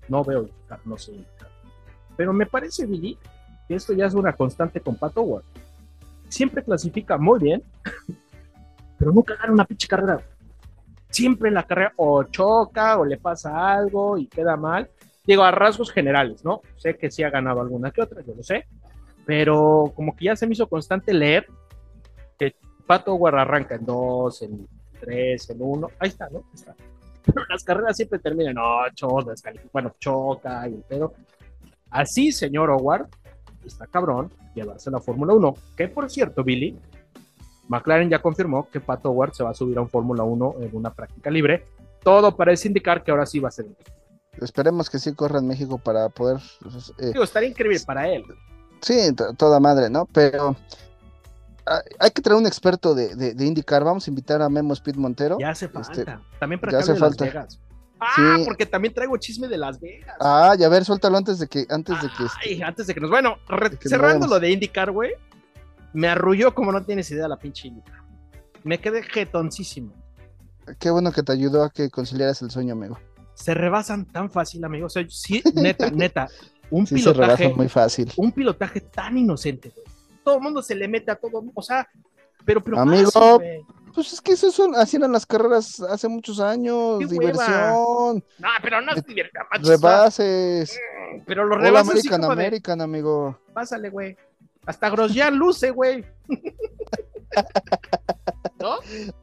[0.07, 1.49] No veo indicar, no sé indicar.
[2.15, 3.17] Pero me parece, Billy,
[3.67, 5.43] que esto ya es una constante con Pato Ward.
[6.29, 7.63] Siempre clasifica muy bien,
[8.97, 10.21] pero nunca gana una pinche carrera.
[11.09, 14.89] Siempre en la carrera o choca o le pasa algo y queda mal.
[15.25, 16.61] Digo, a rasgos generales, ¿no?
[16.77, 18.67] Sé que sí ha ganado alguna que otra, yo lo sé,
[19.25, 21.47] pero como que ya se me hizo constante leer
[22.37, 22.55] que
[22.85, 24.67] Pato War arranca en dos, en
[24.99, 26.43] tres, en uno, ahí está, ¿no?
[26.53, 26.75] está.
[27.25, 29.07] Pero las carreras siempre terminan en ocho,
[29.73, 31.13] bueno, choca y pero
[31.89, 33.07] así, señor Howard,
[33.65, 36.77] está cabrón llevarse la Fórmula 1, que por cierto, Billy,
[37.67, 40.69] McLaren ya confirmó que Pato Howard se va a subir a un Fórmula 1 en
[40.75, 41.65] una práctica libre.
[42.03, 43.65] Todo parece indicar que ahora sí va a ser.
[44.39, 46.37] Esperemos que sí corra en México para poder.
[46.99, 48.23] Eh, Digo, estaría increíble para él.
[48.81, 50.05] Sí, toda madre, ¿no?
[50.13, 50.55] Pero
[51.99, 53.83] hay que traer un experto de, de, indicar.
[53.83, 55.37] Vamos a invitar a Memo Speed Montero.
[55.39, 55.91] Ya hace falta.
[55.91, 56.05] Este,
[56.39, 57.25] también para ya hace falta.
[57.25, 57.59] Las Vegas.
[57.99, 60.15] Ah, porque también traigo chisme de Las Vegas.
[60.19, 62.23] Ah, ya a ver, suéltalo antes de que, antes de que.
[62.43, 63.09] Ay, este antes de que nos.
[63.09, 63.37] Bueno,
[63.81, 65.13] cerrando lo de indicar, güey.
[65.93, 68.01] Me arrulló como no tienes idea la pinche indicar.
[68.63, 69.93] Me quedé jetoncísimo.
[70.79, 72.99] Qué bueno que te ayudó a que conciliaras el sueño, amigo.
[73.33, 74.87] Se rebasan tan fácil, amigo.
[74.87, 76.27] O sea, sí, neta, neta
[76.69, 78.11] un pilotaje muy fácil.
[78.17, 79.85] Un pilotaje tan inocente, güey.
[80.23, 81.87] Todo el mundo se le mete a todo, o sea,
[82.43, 83.39] pero pero Amigo,
[83.95, 88.23] pues es que eso son, así eran las carreras hace muchos años, diversión.
[88.37, 89.45] No, pero no es diversión.
[89.61, 90.77] Rebases.
[91.13, 93.39] Mm, pero los rebases American, American, amigo.
[93.53, 94.17] Pásale, güey.
[94.65, 96.03] Hasta Grosjean luce, güey.
[98.65, 98.79] ¿No?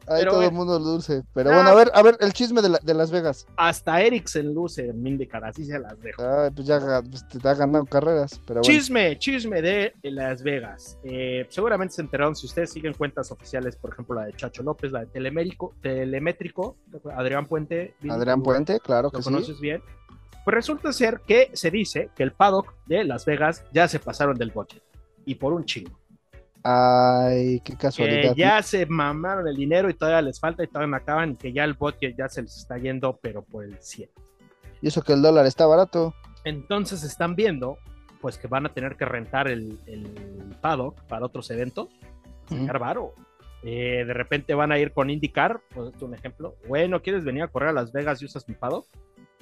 [0.07, 1.25] Ahí todo el mundo luce.
[1.35, 3.47] Pero bueno, a ver, a ver, el chisme de, Las Vegas.
[3.57, 6.23] Hasta Ericsson luce en Mindicar, así se las dejo.
[6.55, 8.41] pues ya pues, te ha ganado carreras.
[8.47, 10.97] Pero Chisme, chisme de Las Vegas.
[11.03, 14.93] Eh, seguramente se enteraron si ustedes siguen cuentas oficiales, por ejemplo, la de Chacho López,
[14.93, 16.77] la de Telemétrico, Telemétrico
[17.17, 17.95] Adrián Puente.
[18.09, 19.83] Adrián Puente, claro que ¿Lo conoces bien?
[20.45, 24.37] Pues resulta ser que se dice que el paddock de Las Vegas ya se pasaron
[24.37, 24.83] del budget.
[25.25, 26.02] Y por un chingo.
[26.65, 28.35] Ay, qué casualidad.
[28.35, 31.53] Que ya se mamaron el dinero y todavía les falta y todavía me acaban que
[31.53, 34.09] ya el budget ya se les está yendo, pero por el 100.
[34.81, 36.15] Y eso que el dólar está barato.
[36.45, 37.79] Entonces están viendo,
[38.21, 41.89] pues que van a tener que rentar el, el paddock para otros eventos.
[42.49, 42.99] Sacar
[43.63, 46.57] eh, de repente van a ir con IndyCar, pues un ejemplo.
[46.69, 48.87] Bueno, ¿quieres venir a correr a Las Vegas y usas mi paddock?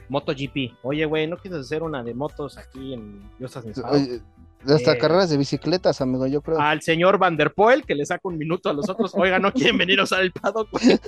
[0.09, 0.77] MotoGP.
[0.83, 4.23] Oye, güey, ¿no quieres hacer una de motos aquí en y usas mi paddock?
[4.67, 6.61] Hasta eh, carreras de bicicletas, amigo, yo creo.
[6.61, 9.13] Al señor Van der Poel, que le saca un minuto a los otros.
[9.15, 10.69] Oigan, ¿no quieren venir a usar el paddock?
[10.83, 10.99] ¿Eh?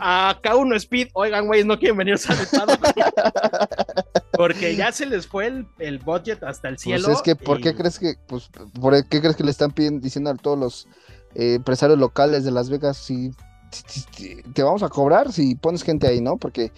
[0.00, 2.80] A K1 Speed, oigan, güey, ¿no quieren venir a usar el paddock?
[4.32, 7.04] Porque ya se les fue el, el budget hasta el pues cielo.
[7.04, 8.50] Pues es que, ¿por qué crees que, pues,
[8.80, 10.88] por qué crees que le están pidiendo, diciendo a todos los
[11.34, 13.30] eh, empresarios locales de Las Vegas si,
[14.54, 16.36] te vamos a cobrar si pones gente ahí, ¿no?
[16.36, 16.72] Porque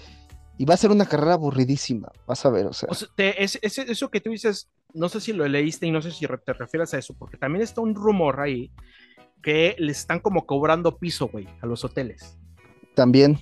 [0.59, 2.89] y va a ser una carrera aburridísima, vas a ver, o sea.
[3.17, 6.95] eso que tú dices, no sé si lo leíste y no sé si te refieres
[6.95, 8.73] a eso, porque también está un rumor ahí
[9.43, 12.39] que le están como cobrando piso, güey, a los hoteles.
[12.95, 13.39] También.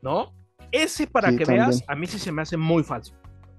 [0.00, 0.32] ¿No?
[0.70, 3.14] Ese, para que veas, a mí sí se me hace muy falso.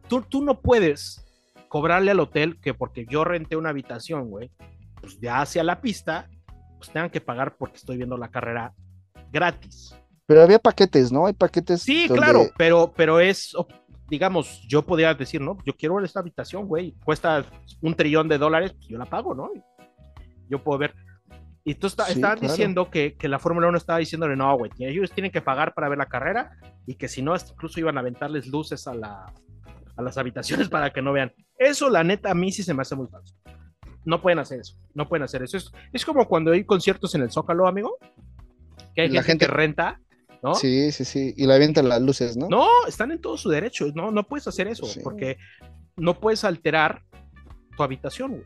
[0.07, 1.23] Tú, tú no puedes
[1.69, 4.51] cobrarle al hotel que porque yo renté una habitación, güey,
[4.99, 6.29] pues ya hacia la pista,
[6.77, 8.73] pues tengan que pagar porque estoy viendo la carrera
[9.31, 9.95] gratis.
[10.25, 11.25] Pero había paquetes, ¿no?
[11.25, 11.81] Hay paquetes.
[11.81, 13.53] Sí, claro, pero, pero es,
[14.13, 15.57] digamos, yo podría decir, ¿no?
[15.65, 17.43] Yo quiero esta habitación, güey, cuesta
[17.81, 19.49] un trillón de dólares, pues yo la pago, ¿no?
[20.47, 20.93] Yo puedo ver.
[21.63, 25.11] Y tú está, estaban diciendo que, que, la Fórmula 1 estaba diciéndole, no, güey, ellos
[25.13, 26.51] tienen que pagar para ver la carrera
[26.85, 29.33] y que si no, incluso iban a aventarles luces a, la,
[29.97, 31.33] a las habitaciones para que no vean.
[31.57, 33.33] Eso, la neta, a mí sí se me hace muy falso.
[34.05, 35.57] No pueden hacer eso, no pueden hacer eso.
[35.57, 37.97] Es, es como cuando hay conciertos en el Zócalo, amigo,
[38.93, 39.99] que hay la gente que renta
[40.55, 41.33] Sí, sí, sí.
[41.37, 42.47] Y la avientan las luces, ¿no?
[42.49, 43.87] No, están en todo su derecho.
[43.95, 45.37] No, no puedes hacer eso, porque
[45.95, 47.03] no puedes alterar
[47.77, 48.43] tu habitación, güey.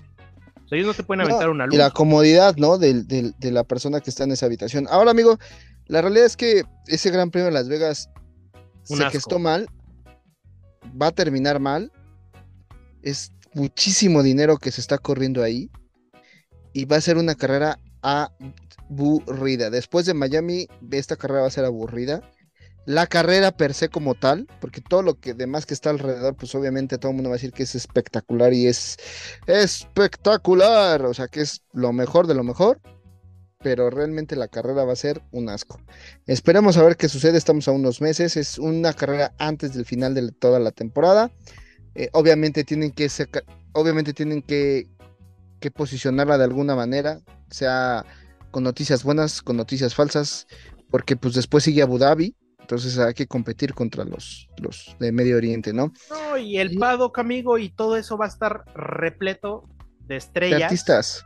[0.65, 1.73] O sea, ellos no te pueden aventar una luz.
[1.73, 2.77] Y la comodidad, ¿no?
[2.77, 4.85] De, de, la persona que está en esa habitación.
[4.89, 5.39] Ahora, amigo,
[5.87, 8.09] la realidad es que ese Gran Premio de Las Vegas
[8.83, 9.67] se gestó mal,
[11.01, 11.91] va a terminar mal.
[13.01, 15.71] Es muchísimo dinero que se está corriendo ahí.
[16.73, 17.79] y va a ser una carrera
[18.89, 19.69] aburrida.
[19.69, 22.21] Después de Miami, esta carrera va a ser aburrida.
[22.85, 26.55] La carrera per se como tal, porque todo lo que demás que está alrededor, pues
[26.55, 28.97] obviamente todo el mundo va a decir que es espectacular y es
[29.45, 32.79] espectacular, o sea que es lo mejor de lo mejor,
[33.59, 35.81] pero realmente la carrera va a ser un asco.
[36.27, 40.13] Esperemos a ver qué sucede, estamos a unos meses, es una carrera antes del final
[40.13, 41.29] de toda la temporada.
[41.93, 43.09] Eh, obviamente tienen que
[43.73, 44.87] obviamente tienen que,
[45.59, 47.19] que posicionarla de alguna manera,
[47.49, 48.05] sea
[48.57, 50.47] con noticias buenas, con noticias falsas,
[50.89, 55.37] porque pues después sigue Abu Dhabi, entonces hay que competir contra los, los de Medio
[55.37, 55.93] Oriente, ¿no?
[56.09, 59.63] No, y el paddock, amigo, y todo eso va a estar repleto
[59.99, 60.57] de estrellas.
[60.57, 61.23] De artistas.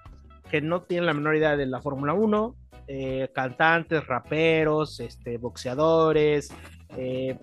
[0.50, 2.54] Que no tienen la menor idea de la Fórmula 1,
[2.90, 6.50] eh, cantantes, raperos, este, boxeadores,
[6.98, 7.40] eh,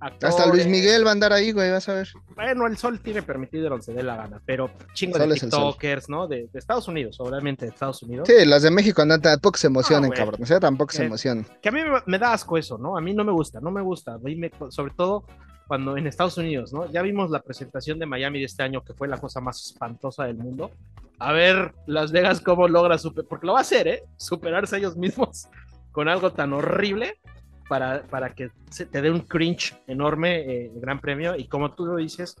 [0.00, 2.08] hasta Luis Miguel va a andar ahí, güey, vas a ver.
[2.34, 6.26] Bueno, el sol tiene permitido donde se dé la gana, pero chingo de TikTokers, ¿no?
[6.26, 8.28] De, Estados Unidos, obviamente de Estados Unidos.
[8.28, 10.42] Sí, las de México andan, tampoco se emocionen, cabrón.
[10.42, 11.46] O sea, tampoco se emocionan.
[11.62, 12.96] Que a mí me, da asco eso, ¿no?
[12.96, 14.14] A mí no me gusta, no me gusta.
[14.14, 15.24] A mí me, sobre todo
[15.66, 16.90] cuando en Estados Unidos, ¿no?
[16.90, 20.24] Ya vimos la presentación de Miami de este año, que fue la cosa más espantosa
[20.24, 20.70] del mundo.
[21.18, 24.02] A ver, Las Vegas cómo logra superar, porque lo va a hacer, ¿eh?
[24.16, 25.48] Superarse ellos mismos
[25.92, 27.18] con algo tan horrible
[27.68, 31.36] para, para que se te dé un cringe enorme eh, el Gran Premio.
[31.36, 32.36] Y como tú lo dices,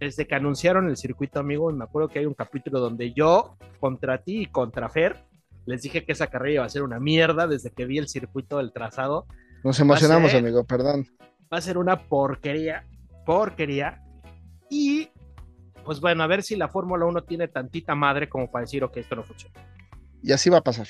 [0.00, 4.18] desde que anunciaron el circuito, amigo, me acuerdo que hay un capítulo donde yo, contra
[4.18, 5.24] ti y contra Fer,
[5.64, 8.58] les dije que esa carrera iba a ser una mierda desde que vi el circuito
[8.58, 9.26] del trazado.
[9.62, 11.06] Nos emocionamos, amigo, perdón.
[11.52, 12.84] Va a ser una porquería,
[13.24, 14.02] porquería.
[14.68, 15.08] Y
[15.84, 18.96] pues bueno, a ver si la Fórmula 1 tiene tantita madre como para decir, ok,
[18.96, 19.54] esto no funciona.
[20.22, 20.86] Y así va a pasar.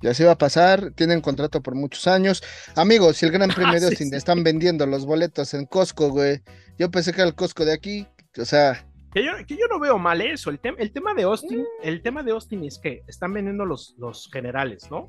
[0.00, 2.42] Y así va a pasar, tienen contrato por muchos años.
[2.76, 6.40] Amigos, si el Gran Premio de Austin están vendiendo los boletos en Costco, güey.
[6.78, 8.06] Yo pensé que era el Costco de aquí,
[8.38, 8.86] o sea.
[9.12, 10.50] Que yo, que yo no veo mal eso.
[10.50, 11.66] El, el tema de Austin, mm.
[11.82, 15.08] el tema de Austin es que están vendiendo los, los generales, ¿no?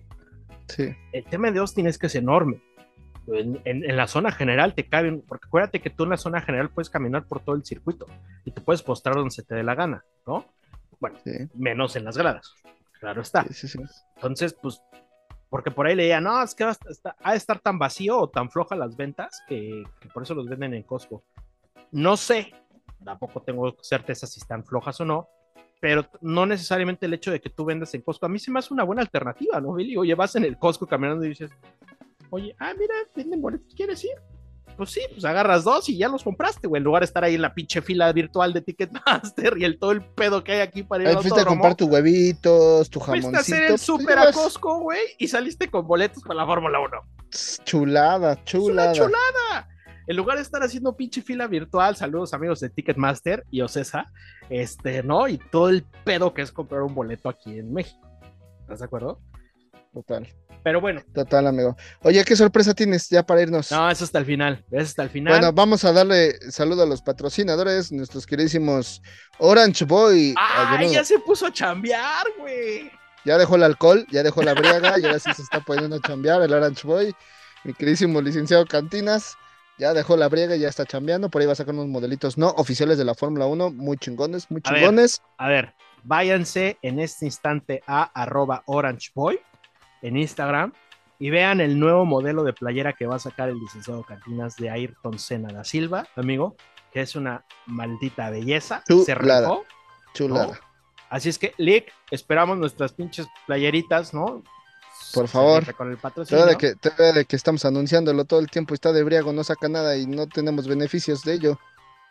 [0.68, 0.96] Sí.
[1.12, 2.62] El tema de Austin es que es enorme.
[3.28, 6.70] En, en, la zona general te caben, porque acuérdate que tú en la zona general
[6.72, 8.08] puedes caminar por todo el circuito
[8.44, 10.46] y te puedes postrar donde se te dé la gana, ¿no?
[11.00, 11.20] Bueno,
[11.54, 12.56] menos en las gradas.
[13.00, 13.46] Claro está.
[14.16, 14.82] Entonces, pues,
[15.50, 16.78] porque por ahí leía, no, es que va
[17.24, 19.84] a estar tan vacío o tan floja las ventas que,
[20.14, 21.24] por eso los venden en Costco.
[21.92, 22.54] No sé,
[23.04, 25.28] tampoco tengo certeza si están flojas o no,
[25.80, 28.26] pero no necesariamente el hecho de que tú vendas en Costco.
[28.26, 29.98] A mí se me hace una buena alternativa, ¿no, Billy?
[29.98, 31.52] Oye, vas en el Costco caminando y dices,
[32.30, 34.16] oye, ah, mira, venden boletos, ¿quieres ir?
[34.80, 37.36] Pues sí, pues agarras dos y ya los compraste, güey, en lugar de estar ahí
[37.36, 40.84] en la pinche fila virtual de Ticketmaster y el todo el pedo que hay aquí
[40.84, 43.30] para ir a fuiste a comprar tus huevitos, tu jamoncito.
[43.30, 46.46] Fuiste a hacer el pues, súper a Costco, güey, y saliste con boletos para la
[46.46, 46.98] Fórmula 1.
[47.66, 48.94] Chulada, chulada.
[48.94, 49.68] chulada.
[50.08, 54.06] En lugar de estar haciendo pinche fila virtual, saludos amigos de Ticketmaster y Ocesa,
[54.50, 55.28] este, ¿no?
[55.28, 58.00] Y todo el pedo que es comprar un boleto aquí en México.
[58.62, 59.20] ¿Estás de acuerdo?
[59.94, 60.26] Total.
[60.64, 61.02] Pero bueno.
[61.14, 61.76] Total, amigo.
[62.02, 63.72] Oye, ¿qué sorpresa tienes ya para irnos?
[63.72, 64.66] No, eso hasta el final.
[64.72, 65.34] Eso hasta el final.
[65.34, 69.02] Bueno, vamos a darle saludo a los patrocinadores, nuestros queridísimos
[69.38, 70.36] Orange Boy.
[70.38, 72.92] ¡Ay, ya se puso a chambear, güey!
[73.26, 76.02] Ya dejó el alcohol, ya dejó la briaga, y ahora sí se está poniendo a
[76.02, 77.16] chambear el Orange Boy.
[77.64, 79.36] Mi queridísimo licenciado Cantinas,
[79.78, 81.30] ya dejó la briega y ya está chambeando.
[81.30, 84.50] Por ahí va a sacar unos modelitos no oficiales de la Fórmula 1, muy chingones,
[84.50, 85.22] muy chingones.
[85.38, 89.40] A ver, váyanse en este instante a arroba Orange Boy
[90.02, 90.74] en Instagram
[91.20, 94.70] y vean el nuevo modelo de playera que va a sacar el licenciado Cantinas de
[94.70, 96.56] Ayrton Senna da Silva, amigo,
[96.94, 98.84] que es una maldita belleza.
[98.88, 99.50] Chulada.
[99.50, 100.60] Se Chulada.
[101.10, 104.44] Así es que, Lick, esperamos nuestras pinches playeritas, ¿no?
[105.14, 105.74] Por favor.
[105.76, 106.46] Con el patrocinio.
[106.46, 109.98] De que, de que estamos anunciándolo todo el tiempo, está de briago, no saca nada
[109.98, 111.60] y no tenemos beneficios de ello.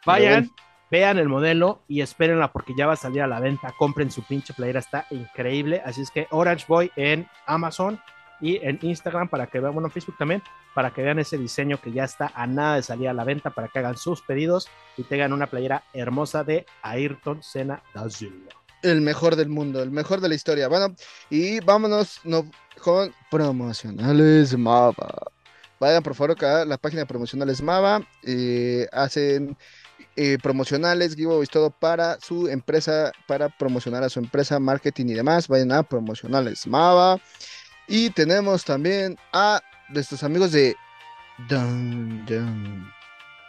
[0.04, 0.50] Vayan,
[0.90, 3.74] vean el modelo y espérenla porque ya va a salir a la venta.
[3.78, 5.82] Compren su pinche playera, está increíble.
[5.84, 8.00] Así es que Orange Boy en Amazon
[8.40, 10.42] y en Instagram para que vean, bueno, Facebook también,
[10.74, 13.50] para que vean ese diseño que ya está a nada de salir a la venta
[13.50, 18.52] para que hagan sus pedidos y tengan una playera hermosa de Ayrton Senna da Silva.
[18.82, 20.68] El mejor del mundo, el mejor de la historia.
[20.68, 20.94] Bueno,
[21.30, 22.20] y vámonos
[22.80, 25.32] con promocionales Mava.
[25.80, 28.00] Vayan por favor acá a la página de promocionales Mava.
[28.22, 29.56] Eh, hacen
[30.20, 35.46] eh, promocionales, giveaways, todo para su empresa, para promocionar a su empresa, marketing y demás.
[35.46, 37.20] Vayan a promocionales Mava.
[37.86, 39.60] Y tenemos también a
[39.90, 40.74] nuestros amigos de.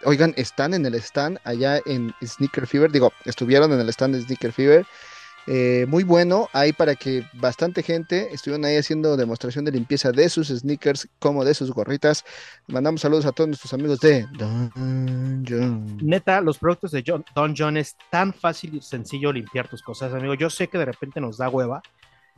[0.05, 2.91] Oigan, están en el stand allá en Sneaker Fever.
[2.91, 4.85] Digo, estuvieron en el stand de Sneaker Fever.
[5.51, 10.29] Eh, muy bueno, ahí para que bastante gente estuvieron ahí haciendo demostración de limpieza de
[10.29, 12.23] sus sneakers como de sus gorritas.
[12.67, 15.97] Mandamos saludos a todos nuestros amigos de Don John.
[16.03, 20.35] Neta, los productos de Don John es tan fácil y sencillo limpiar tus cosas, amigo.
[20.35, 21.81] Yo sé que de repente nos da hueva,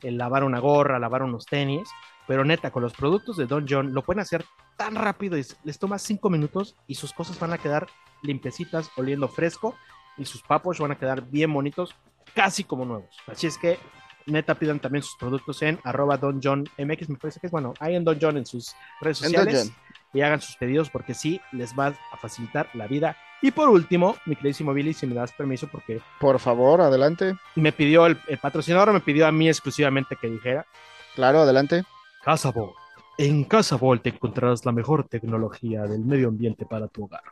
[0.01, 1.89] el lavar una gorra, lavar unos tenis,
[2.30, 4.45] pero neta, con los productos de Don John lo pueden hacer
[4.78, 7.88] tan rápido, les toma cinco minutos y sus cosas van a quedar
[8.24, 9.76] limpiecitas, oliendo fresco
[10.18, 11.93] y sus papos van a quedar bien bonitos,
[12.34, 13.18] casi como nuevos.
[13.28, 13.80] Así es que
[14.26, 17.74] neta pidan también sus productos en arroba Don John MX, me parece que es bueno,
[17.80, 19.72] hay en Don John en sus redes sociales
[20.14, 23.16] y hagan sus pedidos porque sí les va a facilitar la vida.
[23.42, 26.00] Y por último, mi queridísimo Billy, si me das permiso, porque.
[26.20, 27.36] Por favor, adelante.
[27.56, 30.66] Me pidió el, patrocinador, me pidió a mí exclusivamente que dijera.
[31.16, 31.84] Claro, adelante.
[32.24, 32.54] Casa
[33.18, 37.24] En Casa te encontrarás la mejor tecnología del medio ambiente para tu hogar.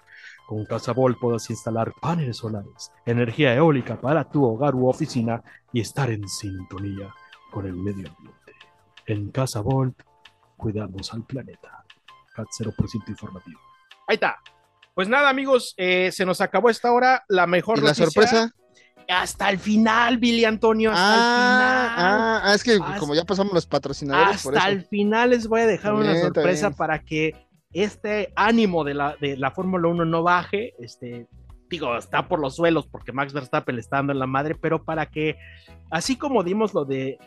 [0.50, 6.10] Con Casa puedes instalar paneles solares, energía eólica para tu hogar u oficina y estar
[6.10, 7.14] en sintonía
[7.52, 8.56] con el medio ambiente.
[9.06, 9.62] En Casa
[10.58, 11.86] cuidamos al planeta.
[12.36, 13.60] 0% informativo.
[14.08, 14.38] Ahí está.
[14.96, 17.24] Pues nada, amigos, eh, se nos acabó esta hora.
[17.28, 18.52] La mejor ¿Y la sorpresa?
[19.08, 20.90] Hasta el final, Billy Antonio.
[20.90, 22.42] Hasta el ah, final.
[22.44, 24.44] Ah, es que como ya pasamos los patrocinadores.
[24.48, 27.36] Hasta el final les voy a dejar una sorpresa para que
[27.74, 30.74] este ánimo de la, de la Fórmula 1 no baje.
[30.80, 31.28] Este,
[31.70, 35.08] digo, está por los suelos porque Max Verstappen está dando en la madre, pero para
[35.08, 35.38] que,
[35.92, 37.20] así como dimos lo de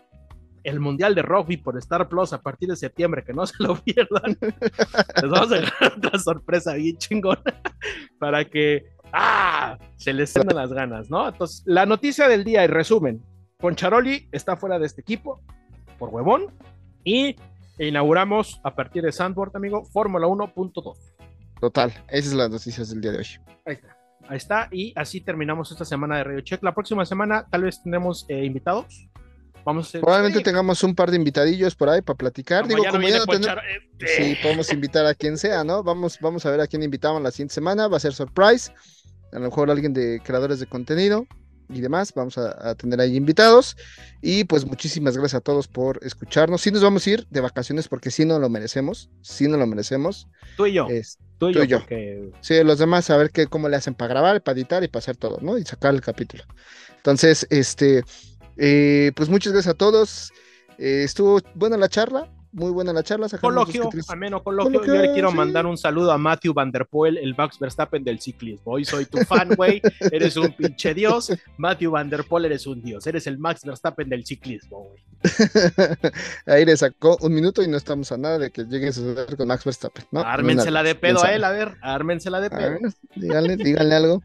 [0.64, 3.76] el Mundial de Rugby por Star Plus a partir de septiembre, que no se lo
[3.76, 4.36] pierdan.
[4.40, 7.43] Les vamos a dejar otra sorpresa bien chingona
[8.18, 9.78] para que ¡ah!
[9.97, 11.28] se les tengan las ganas, ¿no?
[11.28, 13.22] Entonces, la noticia del día, y resumen,
[13.59, 15.40] Poncharoli está fuera de este equipo
[15.99, 16.47] por huevón
[17.05, 17.36] y
[17.79, 20.97] inauguramos a partir de Sandboard, amigo, Fórmula 1.2.
[21.61, 23.27] Total, esas son las noticias del día de hoy.
[23.66, 23.97] Ahí está.
[24.29, 26.62] Ahí está, y así terminamos esta semana de Radio Check.
[26.62, 29.09] La próxima semana tal vez tendremos eh, invitados
[29.64, 32.66] Probablemente tengamos un par de invitadillos por ahí para platicar.
[32.66, 33.57] Digo, como ya no tenemos...
[33.99, 34.07] Este.
[34.07, 35.83] Sí, podemos invitar a quien sea, ¿no?
[35.83, 37.89] Vamos, vamos a ver a quién invitamos la siguiente semana.
[37.89, 38.73] Va a ser surprise.
[39.33, 41.27] A lo mejor alguien de creadores de contenido
[41.69, 42.13] y demás.
[42.15, 43.77] Vamos a, tener ahí invitados.
[44.21, 46.61] Y pues muchísimas gracias a todos por escucharnos.
[46.63, 49.11] Sí nos vamos a ir de vacaciones porque sí nos lo merecemos.
[49.21, 50.29] Sí nos lo merecemos.
[50.57, 50.87] Tú y yo.
[51.39, 51.81] tú, y yo.
[52.41, 55.01] Sí, los demás a ver qué, cómo le hacen para grabar, para editar y para
[55.01, 55.59] hacer todo, ¿no?
[55.59, 56.45] Y sacar el capítulo.
[56.97, 58.05] Entonces, este
[58.57, 60.33] eh, pues muchas gracias a todos.
[60.79, 63.28] Eh, estuvo buena la charla, muy buena la charla.
[63.40, 64.84] Coloquio, ameno coloquio.
[64.84, 68.20] Yo le quiero mandar un saludo a Matthew Van Der Poel, el Max Verstappen del
[68.20, 68.72] ciclismo.
[68.72, 69.80] Hoy soy tu fan, güey.
[70.00, 71.32] eres un pinche dios.
[71.57, 73.07] Matthew Van Der Poel, eres un dios.
[73.07, 75.03] Eres el Max Verstappen del ciclismo, güey.
[76.46, 79.36] Ahí le sacó un minuto y no estamos a nada de que llegue a suceder
[79.36, 80.05] con Max Verstappen.
[80.11, 80.20] ¿no?
[80.20, 81.76] Ármensela de pedo a él, a ver.
[81.80, 82.78] Ármensela de pedo.
[83.16, 84.22] díganle, díganle algo.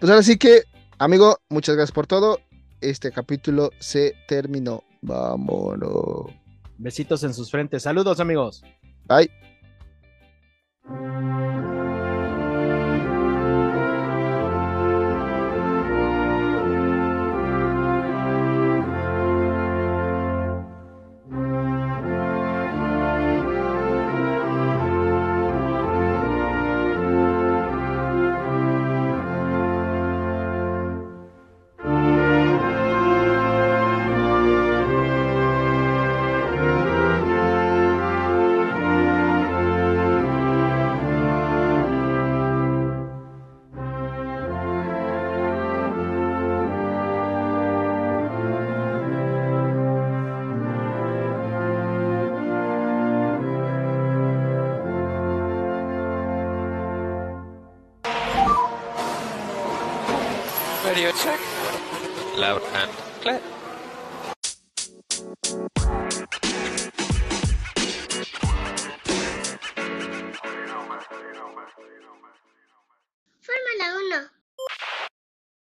[0.00, 0.62] Pues ahora sí que,
[0.98, 2.40] amigo, muchas gracias por todo
[2.80, 4.82] este capítulo se terminó.
[5.00, 6.37] Vámonos.
[6.78, 7.82] Besitos en sus frentes.
[7.82, 8.62] Saludos, amigos.
[9.06, 9.30] Bye.